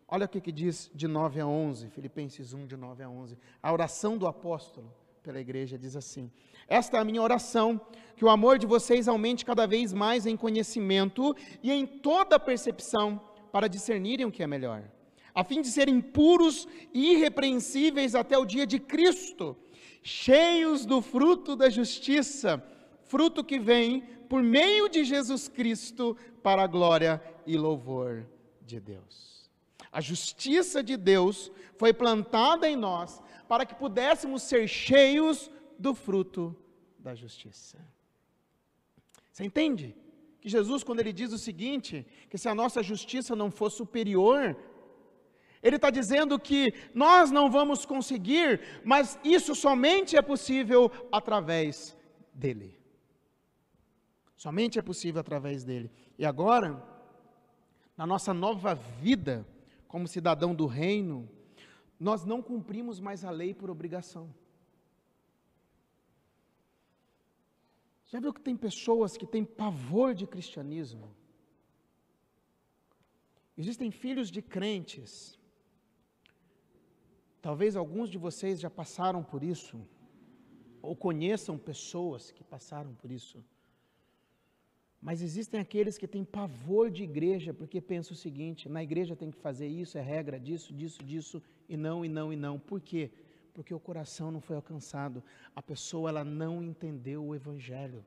Olha 0.07 0.27
o 0.27 0.29
que, 0.29 0.39
que 0.39 0.51
diz 0.51 0.91
de 0.93 1.07
9 1.07 1.39
a 1.39 1.47
11, 1.47 1.89
Filipenses 1.89 2.53
1, 2.53 2.67
de 2.67 2.77
9 2.77 3.01
a 3.01 3.09
11. 3.09 3.35
A 3.63 3.73
oração 3.73 4.15
do 4.15 4.27
apóstolo 4.27 4.93
pela 5.23 5.39
igreja 5.39 5.75
diz 5.75 5.95
assim: 5.95 6.31
Esta 6.67 6.97
é 6.97 6.99
a 6.99 7.03
minha 7.03 7.23
oração, 7.23 7.81
que 8.15 8.23
o 8.23 8.29
amor 8.29 8.59
de 8.59 8.67
vocês 8.67 9.07
aumente 9.07 9.43
cada 9.43 9.65
vez 9.65 9.91
mais 9.91 10.27
em 10.27 10.37
conhecimento 10.37 11.35
e 11.63 11.71
em 11.71 11.83
toda 11.87 12.39
percepção, 12.39 13.19
para 13.51 13.67
discernirem 13.67 14.27
o 14.27 14.31
que 14.31 14.43
é 14.43 14.47
melhor, 14.47 14.83
a 15.33 15.43
fim 15.43 15.63
de 15.63 15.69
serem 15.69 15.99
puros 15.99 16.67
e 16.93 17.13
irrepreensíveis 17.13 18.13
até 18.13 18.37
o 18.37 18.45
dia 18.45 18.67
de 18.67 18.77
Cristo 18.77 19.57
cheios 20.05 20.85
do 20.85 21.01
fruto 21.01 21.55
da 21.55 21.67
justiça, 21.67 22.63
fruto 23.05 23.43
que 23.43 23.57
vem 23.57 24.01
por 24.29 24.43
meio 24.43 24.87
de 24.87 25.03
Jesus 25.03 25.47
Cristo 25.47 26.15
para 26.43 26.61
a 26.61 26.67
glória 26.67 27.19
e 27.43 27.57
louvor 27.57 28.23
de 28.61 28.79
Deus. 28.79 29.49
A 29.91 29.99
justiça 29.99 30.83
de 30.83 30.95
Deus 30.95 31.51
foi 31.75 31.91
plantada 31.91 32.69
em 32.69 32.75
nós 32.75 33.19
para 33.47 33.65
que 33.65 33.73
pudéssemos 33.73 34.43
ser 34.43 34.67
cheios 34.67 35.49
do 35.79 35.95
fruto 35.95 36.55
da 36.99 37.15
justiça. 37.15 37.79
Você 39.31 39.43
entende? 39.43 39.95
Que 40.39 40.47
Jesus, 40.47 40.83
quando 40.83 40.99
ele 40.99 41.11
diz 41.11 41.33
o 41.33 41.39
seguinte, 41.39 42.05
que 42.29 42.37
se 42.37 42.47
a 42.47 42.53
nossa 42.53 42.83
justiça 42.83 43.35
não 43.35 43.49
for 43.49 43.71
superior 43.71 44.55
ele 45.65 45.77
está 45.77 45.89
dizendo 45.89 46.39
que 46.39 46.75
nós 46.93 47.31
não 47.31 47.49
vamos 47.49 47.87
conseguir, 47.87 48.61
mas 48.83 49.19
isso 49.23 49.55
somente 49.55 50.15
é 50.15 50.21
possível 50.21 50.91
através 51.11 51.97
dele. 52.31 52.79
Somente 54.37 54.77
é 54.77 54.81
possível 54.83 55.19
através 55.21 55.63
dele. 55.63 55.89
E 56.19 56.23
agora, 56.23 56.79
na 57.97 58.05
nossa 58.05 58.31
nova 58.31 58.75
vida, 58.75 59.43
como 59.87 60.07
cidadão 60.07 60.53
do 60.53 60.67
reino, 60.67 61.27
nós 61.99 62.23
não 62.23 62.43
cumprimos 62.43 62.99
mais 62.99 63.25
a 63.25 63.31
lei 63.31 63.51
por 63.51 63.71
obrigação. 63.71 64.31
Já 68.05 68.19
viu 68.19 68.31
que 68.31 68.41
tem 68.41 68.55
pessoas 68.55 69.17
que 69.17 69.25
têm 69.25 69.43
pavor 69.43 70.13
de 70.13 70.27
cristianismo? 70.27 71.11
Existem 73.57 73.89
filhos 73.89 74.29
de 74.29 74.43
crentes 74.43 75.34
Talvez 77.45 77.75
alguns 77.75 78.09
de 78.09 78.17
vocês 78.17 78.59
já 78.59 78.71
passaram 78.71 79.21
por 79.23 79.43
isso, 79.43 79.79
ou 80.81 80.95
conheçam 80.95 81.59
pessoas 81.59 82.31
que 82.31 82.43
passaram 82.43 82.95
por 82.95 83.11
isso. 83.11 83.37
Mas 84.99 85.21
existem 85.21 85.59
aqueles 85.59 85.95
que 85.95 86.07
têm 86.07 86.25
pavor 86.25 86.89
de 86.89 87.03
igreja, 87.03 87.53
porque 87.53 87.79
pensam 87.79 88.13
o 88.15 88.17
seguinte: 88.17 88.67
na 88.67 88.81
igreja 88.81 89.15
tem 89.15 89.29
que 89.29 89.37
fazer 89.37 89.67
isso, 89.67 89.95
é 89.95 90.01
regra 90.01 90.39
disso, 90.39 90.73
disso, 90.73 91.03
disso, 91.03 91.43
e 91.69 91.77
não, 91.77 92.03
e 92.03 92.09
não, 92.09 92.33
e 92.33 92.35
não. 92.35 92.57
Por 92.57 92.81
quê? 92.81 93.11
Porque 93.53 93.75
o 93.75 93.79
coração 93.79 94.31
não 94.31 94.41
foi 94.41 94.55
alcançado, 94.55 95.23
a 95.55 95.61
pessoa 95.61 96.09
ela 96.09 96.23
não 96.23 96.63
entendeu 96.63 97.23
o 97.23 97.35
Evangelho. 97.35 98.03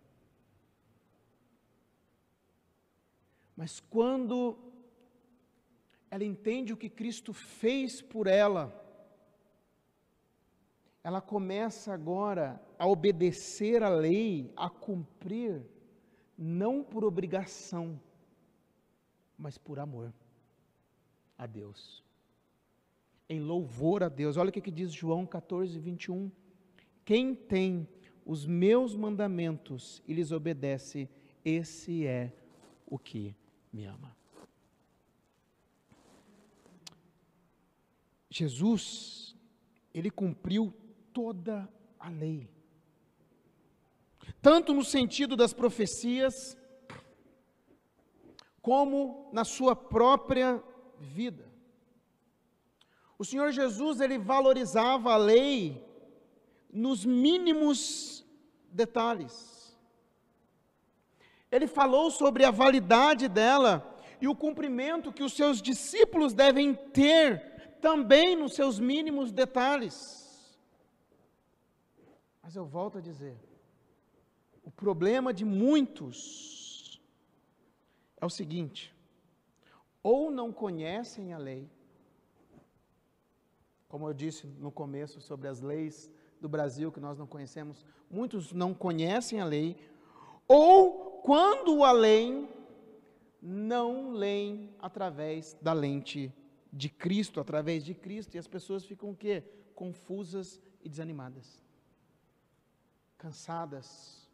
Mas 3.56 3.78
quando 3.78 4.58
ela 6.10 6.24
entende 6.24 6.72
o 6.72 6.76
que 6.76 6.90
Cristo 6.90 7.32
fez 7.32 8.02
por 8.02 8.26
ela, 8.26 8.87
ela 11.02 11.20
começa 11.20 11.92
agora 11.92 12.60
a 12.78 12.86
obedecer 12.86 13.82
a 13.82 13.88
lei, 13.88 14.52
a 14.56 14.68
cumprir, 14.68 15.62
não 16.36 16.82
por 16.82 17.04
obrigação, 17.04 18.00
mas 19.36 19.56
por 19.56 19.78
amor 19.78 20.12
a 21.36 21.46
Deus. 21.46 22.02
Em 23.28 23.40
louvor 23.40 24.02
a 24.02 24.08
Deus. 24.08 24.36
Olha 24.36 24.50
o 24.50 24.52
que, 24.52 24.70
diz 24.70 24.92
João 24.92 25.24
14, 25.24 25.78
21. 25.78 26.30
Quem 27.04 27.34
tem 27.34 27.88
os 28.24 28.44
meus 28.44 28.94
mandamentos 28.94 30.02
e 30.06 30.12
lhes 30.12 30.32
obedece, 30.32 31.08
esse 31.44 32.06
é 32.06 32.32
o 32.84 32.98
que 32.98 33.34
me 33.72 33.84
ama. 33.84 34.14
Jesus, 38.30 39.34
ele 39.94 40.10
cumpriu 40.10 40.72
toda 41.18 41.68
a 41.98 42.08
lei. 42.08 42.48
Tanto 44.40 44.72
no 44.72 44.84
sentido 44.84 45.34
das 45.34 45.52
profecias, 45.52 46.56
como 48.62 49.28
na 49.32 49.44
sua 49.44 49.74
própria 49.74 50.62
vida. 51.00 51.44
O 53.18 53.24
Senhor 53.24 53.50
Jesus, 53.50 54.00
ele 54.00 54.16
valorizava 54.16 55.12
a 55.12 55.16
lei 55.16 55.84
nos 56.72 57.04
mínimos 57.04 58.24
detalhes. 58.70 59.76
Ele 61.50 61.66
falou 61.66 62.12
sobre 62.12 62.44
a 62.44 62.52
validade 62.52 63.26
dela 63.26 63.92
e 64.20 64.28
o 64.28 64.36
cumprimento 64.36 65.12
que 65.12 65.24
os 65.24 65.32
seus 65.32 65.60
discípulos 65.60 66.32
devem 66.32 66.74
ter 66.74 67.74
também 67.80 68.36
nos 68.36 68.54
seus 68.54 68.78
mínimos 68.78 69.32
detalhes. 69.32 70.27
Mas 72.48 72.56
eu 72.56 72.64
volto 72.64 72.96
a 72.96 73.00
dizer, 73.02 73.36
o 74.64 74.70
problema 74.70 75.34
de 75.34 75.44
muitos 75.44 76.98
é 78.18 78.24
o 78.24 78.30
seguinte: 78.30 78.96
ou 80.02 80.30
não 80.30 80.50
conhecem 80.50 81.34
a 81.34 81.36
lei, 81.36 81.68
como 83.86 84.08
eu 84.08 84.14
disse 84.14 84.46
no 84.46 84.72
começo 84.72 85.20
sobre 85.20 85.46
as 85.46 85.60
leis 85.60 86.10
do 86.40 86.48
Brasil 86.48 86.90
que 86.90 86.98
nós 86.98 87.18
não 87.18 87.26
conhecemos, 87.26 87.84
muitos 88.10 88.50
não 88.50 88.72
conhecem 88.72 89.42
a 89.42 89.44
lei, 89.44 89.76
ou 90.48 91.20
quando 91.20 91.84
a 91.84 91.92
leem, 91.92 92.48
não 93.42 94.12
leem 94.12 94.74
através 94.78 95.52
da 95.60 95.74
lente 95.74 96.32
de 96.72 96.88
Cristo, 96.88 97.40
através 97.40 97.84
de 97.84 97.92
Cristo, 97.92 98.36
e 98.36 98.38
as 98.38 98.48
pessoas 98.48 98.86
ficam 98.86 99.10
o 99.10 99.14
quê? 99.14 99.44
Confusas 99.74 100.58
e 100.82 100.88
desanimadas. 100.88 101.67
Cansadas, 103.18 104.28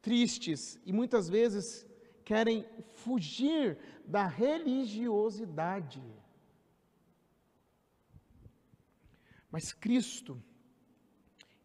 tristes 0.00 0.80
e 0.84 0.92
muitas 0.92 1.28
vezes 1.28 1.86
querem 2.24 2.66
fugir 2.94 3.78
da 4.04 4.26
religiosidade. 4.26 6.02
Mas 9.50 9.72
Cristo, 9.72 10.42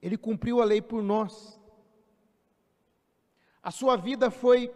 Ele 0.02 0.18
cumpriu 0.18 0.62
a 0.62 0.66
lei 0.66 0.82
por 0.82 1.02
nós. 1.02 1.58
A 3.64 3.72
sua 3.72 3.96
vida 3.96 4.30
foi 4.30 4.70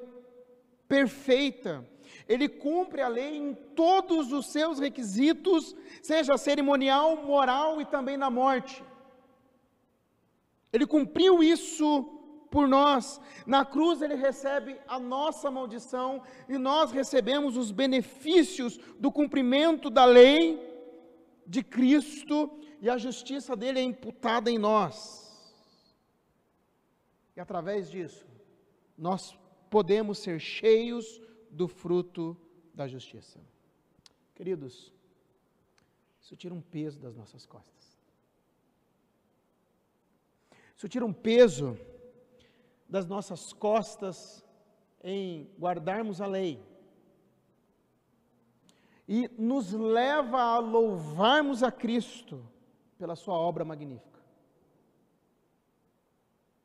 perfeita. 0.88 1.88
Ele 2.28 2.48
cumpre 2.48 3.02
a 3.02 3.08
lei 3.08 3.36
em 3.38 3.54
todos 3.54 4.32
os 4.32 4.48
seus 4.48 4.80
requisitos, 4.80 5.76
seja 6.02 6.38
cerimonial, 6.38 7.18
moral 7.18 7.82
e 7.82 7.86
também 7.86 8.16
na 8.16 8.30
morte. 8.30 8.84
Ele 10.72 10.86
cumpriu 10.86 11.44
isso 11.44 12.04
por 12.50 12.68
nós. 12.68 13.20
Na 13.46 13.66
cruz 13.66 14.02
ele 14.02 14.16
recebe 14.16 14.80
a 14.88 15.00
nossa 15.00 15.50
maldição 15.50 16.22
e 16.48 16.58
nós 16.58 16.92
recebemos 16.92 17.58
os 17.58 17.72
benefícios 17.72 18.78
do 19.00 19.12
cumprimento 19.12 19.90
da 19.90 20.06
lei 20.06 20.60
de 21.48 21.64
Cristo 21.64 22.60
e 22.82 22.90
a 22.90 22.98
justiça 22.98 23.56
dele 23.56 23.80
é 23.80 23.84
imputada 23.84 24.52
em 24.52 24.58
nós. 24.58 25.22
E 27.36 27.40
através 27.40 27.90
disso, 27.90 28.26
nós 28.98 29.38
podemos 29.70 30.20
ser 30.20 30.40
cheios 30.40 31.22
do 31.50 31.68
fruto 31.68 32.38
da 32.74 32.88
justiça. 32.88 33.40
Queridos, 34.36 34.94
isso 36.22 36.36
tira 36.36 36.54
um 36.54 36.62
peso 36.62 37.00
das 37.00 37.16
nossas 37.16 37.46
costas. 37.46 37.81
Isso 40.82 40.90
tira 40.90 41.06
um 41.06 41.14
peso 41.14 41.78
das 42.90 43.06
nossas 43.06 43.54
costas 43.54 44.44
em 45.04 45.48
guardarmos 45.60 46.20
a 46.20 46.26
lei. 46.26 46.60
E 49.08 49.28
nos 49.38 49.74
leva 49.74 50.42
a 50.42 50.58
louvarmos 50.58 51.62
a 51.62 51.72
Cristo 51.72 52.44
pela 52.98 53.16
sua 53.16 53.36
obra 53.36 53.64
magnífica. 53.64 54.20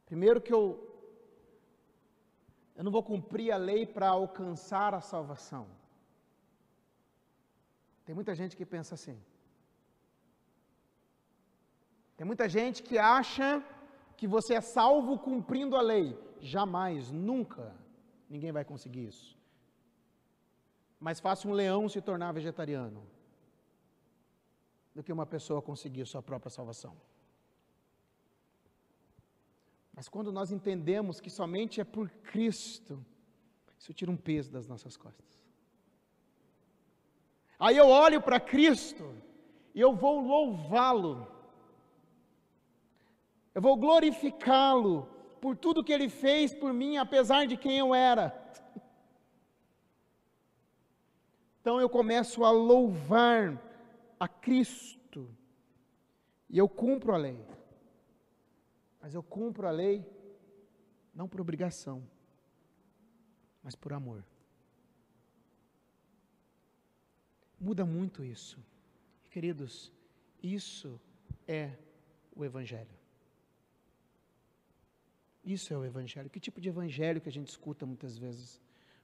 Primeiro 0.07 0.41
que 0.41 0.55
eu 0.55 0.65
eu 2.75 2.85
não 2.85 2.91
vou 2.91 3.03
cumprir 3.03 3.53
a 3.53 3.59
lei 3.59 3.85
para 3.85 4.09
alcançar 4.09 4.95
a 4.95 5.03
salvação. 5.03 5.67
Tem 8.07 8.15
muita 8.15 8.35
gente 8.35 8.57
que 8.57 8.65
pensa 8.65 8.95
assim. 8.95 9.23
Tem 12.17 12.27
muita 12.27 12.49
gente 12.49 12.83
que 12.83 12.97
acha 12.97 13.63
que 14.17 14.27
você 14.27 14.55
é 14.55 14.61
salvo 14.61 15.19
cumprindo 15.19 15.77
a 15.77 15.81
lei. 15.81 16.19
Jamais, 16.41 17.11
nunca, 17.11 17.75
ninguém 18.29 18.53
vai 18.53 18.65
conseguir 18.65 19.07
isso. 19.07 19.37
Mais 20.99 21.21
fácil 21.21 21.51
um 21.51 21.53
leão 21.53 21.89
se 21.89 22.01
tornar 22.01 22.33
vegetariano 22.33 23.03
do 24.95 25.03
que 25.03 25.13
uma 25.13 25.27
pessoa 25.27 25.61
conseguir 25.61 26.07
sua 26.07 26.23
própria 26.23 26.51
salvação. 26.51 26.97
Mas 29.95 30.09
quando 30.09 30.33
nós 30.33 30.51
entendemos 30.51 31.21
que 31.21 31.31
somente 31.31 31.81
é 31.81 31.85
por 31.85 32.09
Cristo, 32.09 33.05
isso 33.79 33.93
tira 33.93 34.11
um 34.11 34.17
peso 34.17 34.51
das 34.51 34.67
nossas 34.67 34.97
costas. 34.97 35.27
Aí 37.59 37.77
eu 37.77 37.89
olho 37.89 38.21
para 38.21 38.39
Cristo 38.39 39.15
e 39.75 39.81
eu 39.81 39.95
vou 39.95 40.21
louvá-lo 40.21 41.36
eu 43.57 43.63
vou 43.63 43.75
glorificá-lo 43.75 45.09
por 45.41 45.57
tudo 45.57 45.83
que 45.83 45.91
ele 45.91 46.11
fez 46.11 46.53
por 46.53 46.75
mim, 46.75 46.99
apesar 46.99 47.47
de 47.47 47.57
quem 47.57 47.79
eu 47.79 47.95
era. 47.95 48.27
Então 51.59 51.81
eu 51.81 51.91
começo 51.91 52.45
a 52.45 52.51
louvar 52.53 53.61
a 54.21 54.29
Cristo, 54.29 55.29
e 56.49 56.57
eu 56.57 56.69
cumpro 56.69 57.13
a 57.13 57.17
lei. 57.17 57.45
Mas 59.01 59.15
eu 59.15 59.21
cumpro 59.21 59.67
a 59.67 59.73
lei 59.73 60.07
não 61.13 61.27
por 61.29 61.41
obrigação, 61.41 62.09
mas 63.65 63.75
por 63.75 63.93
amor. 63.93 64.25
Muda 67.59 67.85
muito 67.85 68.23
isso. 68.23 68.65
Queridos, 69.29 69.93
isso 70.41 71.01
é 71.49 71.73
o 72.33 72.45
Evangelho. 72.45 73.06
Isso 75.47 75.73
é 75.73 75.79
o 75.79 75.85
Evangelho. 75.85 76.29
Que 76.29 76.41
tipo 76.41 76.61
de 76.61 76.69
Evangelho 76.69 77.21
que 77.21 77.29
a 77.29 77.33
gente 77.33 77.47
escuta 77.47 77.87
muitas 77.87 78.19
vezes? 78.19 78.61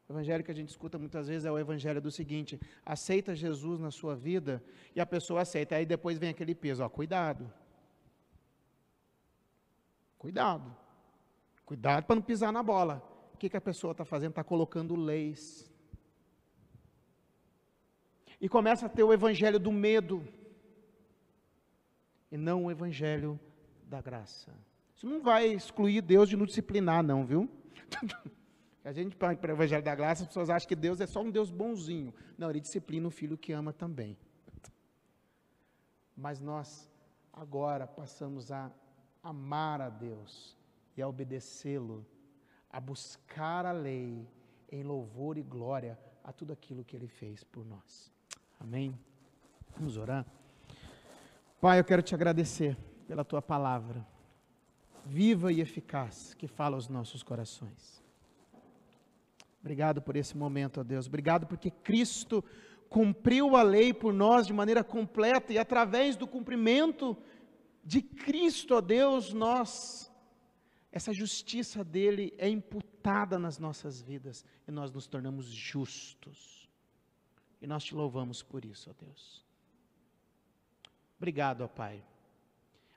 O 0.09 0.13
Evangelho 0.13 0.43
que 0.43 0.51
a 0.51 0.55
gente 0.55 0.71
escuta 0.71 0.99
muitas 0.99 1.29
vezes 1.29 1.45
é 1.45 1.53
o 1.53 1.59
Evangelho 1.59 2.01
do 2.01 2.11
seguinte: 2.11 2.61
aceita 2.85 3.33
Jesus 3.33 3.79
na 3.79 3.93
sua 3.93 4.17
vida 4.17 4.61
e 4.97 5.01
a 5.01 5.07
pessoa 5.07 5.43
aceita. 5.43 5.77
Aí 5.77 5.87
depois 5.87 6.19
vem 6.19 6.31
aquele 6.31 6.53
peso: 6.53 6.83
ó, 6.83 6.89
cuidado. 6.89 7.49
Cuidado. 10.19 10.77
Cuidado 11.65 12.05
para 12.07 12.17
não 12.17 12.23
pisar 12.23 12.53
na 12.53 12.63
bola. 12.63 13.01
O 13.33 13.37
que, 13.37 13.49
que 13.49 13.57
a 13.57 13.61
pessoa 13.61 13.93
está 13.93 14.05
fazendo? 14.05 14.31
Está 14.31 14.43
colocando 14.43 14.97
leis. 14.97 15.71
E 18.41 18.49
começa 18.49 18.87
a 18.87 18.89
ter 18.89 19.05
o 19.05 19.13
Evangelho 19.13 19.61
do 19.61 19.71
medo 19.71 20.27
e 22.33 22.37
não 22.37 22.65
o 22.65 22.71
Evangelho 22.71 23.39
da 23.85 24.01
graça. 24.01 24.53
Isso 25.03 25.11
não 25.11 25.21
vai 25.21 25.49
excluir 25.49 26.01
Deus 26.01 26.29
de 26.29 26.37
nos 26.37 26.47
disciplinar, 26.47 27.03
não, 27.03 27.27
viu? 27.27 27.51
A 28.85 28.93
gente, 28.93 29.17
para 29.17 29.33
o 29.33 29.51
Evangelho 29.51 29.83
da 29.83 29.97
Graça, 29.97 30.23
as 30.23 30.29
pessoas 30.29 30.49
acham 30.49 30.69
que 30.69 30.77
Deus 30.77 31.01
é 31.01 31.09
só 31.09 31.21
um 31.21 31.31
Deus 31.31 31.51
bonzinho. 31.51 32.15
Não, 32.39 32.49
Ele 32.49 32.61
disciplina 32.61 33.09
o 33.09 33.11
filho 33.11 33.37
que 33.37 33.53
ama 33.53 33.73
também. 33.73 34.17
Mas 36.17 36.39
nós, 36.39 36.89
agora, 37.33 37.85
passamos 37.85 38.53
a 38.53 38.71
amar 39.25 39.81
a 39.81 39.89
Deus 39.89 40.57
e 40.97 41.03
a 41.03 41.09
obedecê-lo, 41.09 42.07
a 42.71 42.79
buscar 42.79 43.67
a 43.67 43.73
lei 43.73 44.25
em 44.71 44.85
louvor 44.85 45.37
e 45.37 45.43
glória 45.43 45.99
a 46.23 46.33
tudo 46.33 46.53
aquilo 46.53 46.85
que 46.85 46.95
Ele 46.95 47.09
fez 47.09 47.43
por 47.43 47.65
nós. 47.65 48.13
Amém. 48.61 48.97
Vamos 49.77 49.97
orar. 49.97 50.25
Pai, 51.61 51.81
eu 51.81 51.85
quero 51.85 52.03
te 52.03 52.15
agradecer 52.15 52.77
pela 53.09 53.25
tua 53.25 53.43
palavra, 53.43 54.07
viva 55.05 55.53
e 55.53 55.61
eficaz, 55.61 56.35
que 56.35 56.47
fala 56.47 56.77
aos 56.77 56.89
nossos 56.89 57.23
corações. 57.23 58.03
Obrigado 59.61 60.03
por 60.03 60.17
esse 60.17 60.37
momento, 60.37 60.81
ó 60.81 60.85
Deus. 60.85 61.07
Obrigado 61.07 61.47
porque 61.47 61.71
Cristo 61.71 62.45
cumpriu 62.89 63.57
a 63.57 63.63
lei 63.63 63.95
por 63.95 64.13
nós 64.13 64.47
de 64.47 64.53
maneira 64.53 64.85
completa 64.85 65.53
e 65.53 65.59
através 65.59 66.17
do 66.17 66.27
cumprimento 66.27 67.17
de 67.85 68.03
Cristo, 68.03 68.75
ó 68.75 68.81
Deus, 68.81 69.33
nós 69.33 70.13
essa 70.93 71.11
justiça 71.11 71.83
dele 71.83 72.35
é 72.37 72.47
imputada 72.51 73.39
nas 73.39 73.59
nossas 73.59 74.03
vidas 74.03 74.45
e 74.69 74.71
nós 74.71 74.93
nos 74.93 75.07
tornamos 75.07 75.47
justos. 75.47 76.69
E 77.63 77.67
nós 77.67 77.83
te 77.83 77.95
louvamos 77.95 78.43
por 78.43 78.63
isso, 78.63 78.91
ó 78.91 78.93
Deus. 79.03 79.43
Obrigado, 81.17 81.63
ó 81.63 81.69
Pai. 81.69 82.05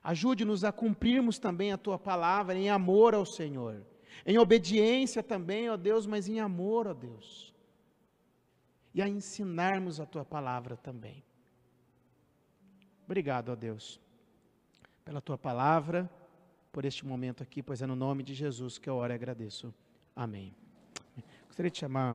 Ajude-nos 0.06 0.62
a 0.62 0.70
cumprirmos 0.70 1.36
também 1.36 1.72
a 1.72 1.76
tua 1.76 1.98
palavra 1.98 2.56
em 2.56 2.70
amor 2.70 3.12
ao 3.12 3.26
Senhor, 3.26 3.84
em 4.24 4.38
obediência 4.38 5.20
também, 5.20 5.68
ó 5.68 5.76
Deus, 5.76 6.06
mas 6.06 6.28
em 6.28 6.38
amor, 6.38 6.86
ó 6.86 6.94
Deus. 6.94 7.52
E 8.94 9.02
a 9.02 9.08
ensinarmos 9.08 9.98
a 9.98 10.06
tua 10.06 10.24
palavra 10.24 10.76
também. 10.76 11.24
Obrigado, 13.04 13.48
ó 13.48 13.56
Deus, 13.56 14.00
pela 15.04 15.20
tua 15.20 15.36
palavra 15.36 16.08
por 16.70 16.84
este 16.84 17.04
momento 17.04 17.42
aqui, 17.42 17.60
pois 17.60 17.82
é 17.82 17.86
no 17.86 17.96
nome 17.96 18.22
de 18.22 18.32
Jesus 18.32 18.78
que 18.78 18.88
eu 18.88 18.94
oro 18.94 19.12
e 19.12 19.16
agradeço. 19.16 19.74
Amém. 20.14 20.54
Gostaria 21.48 21.70
de 21.70 21.78
chamar 21.78 22.14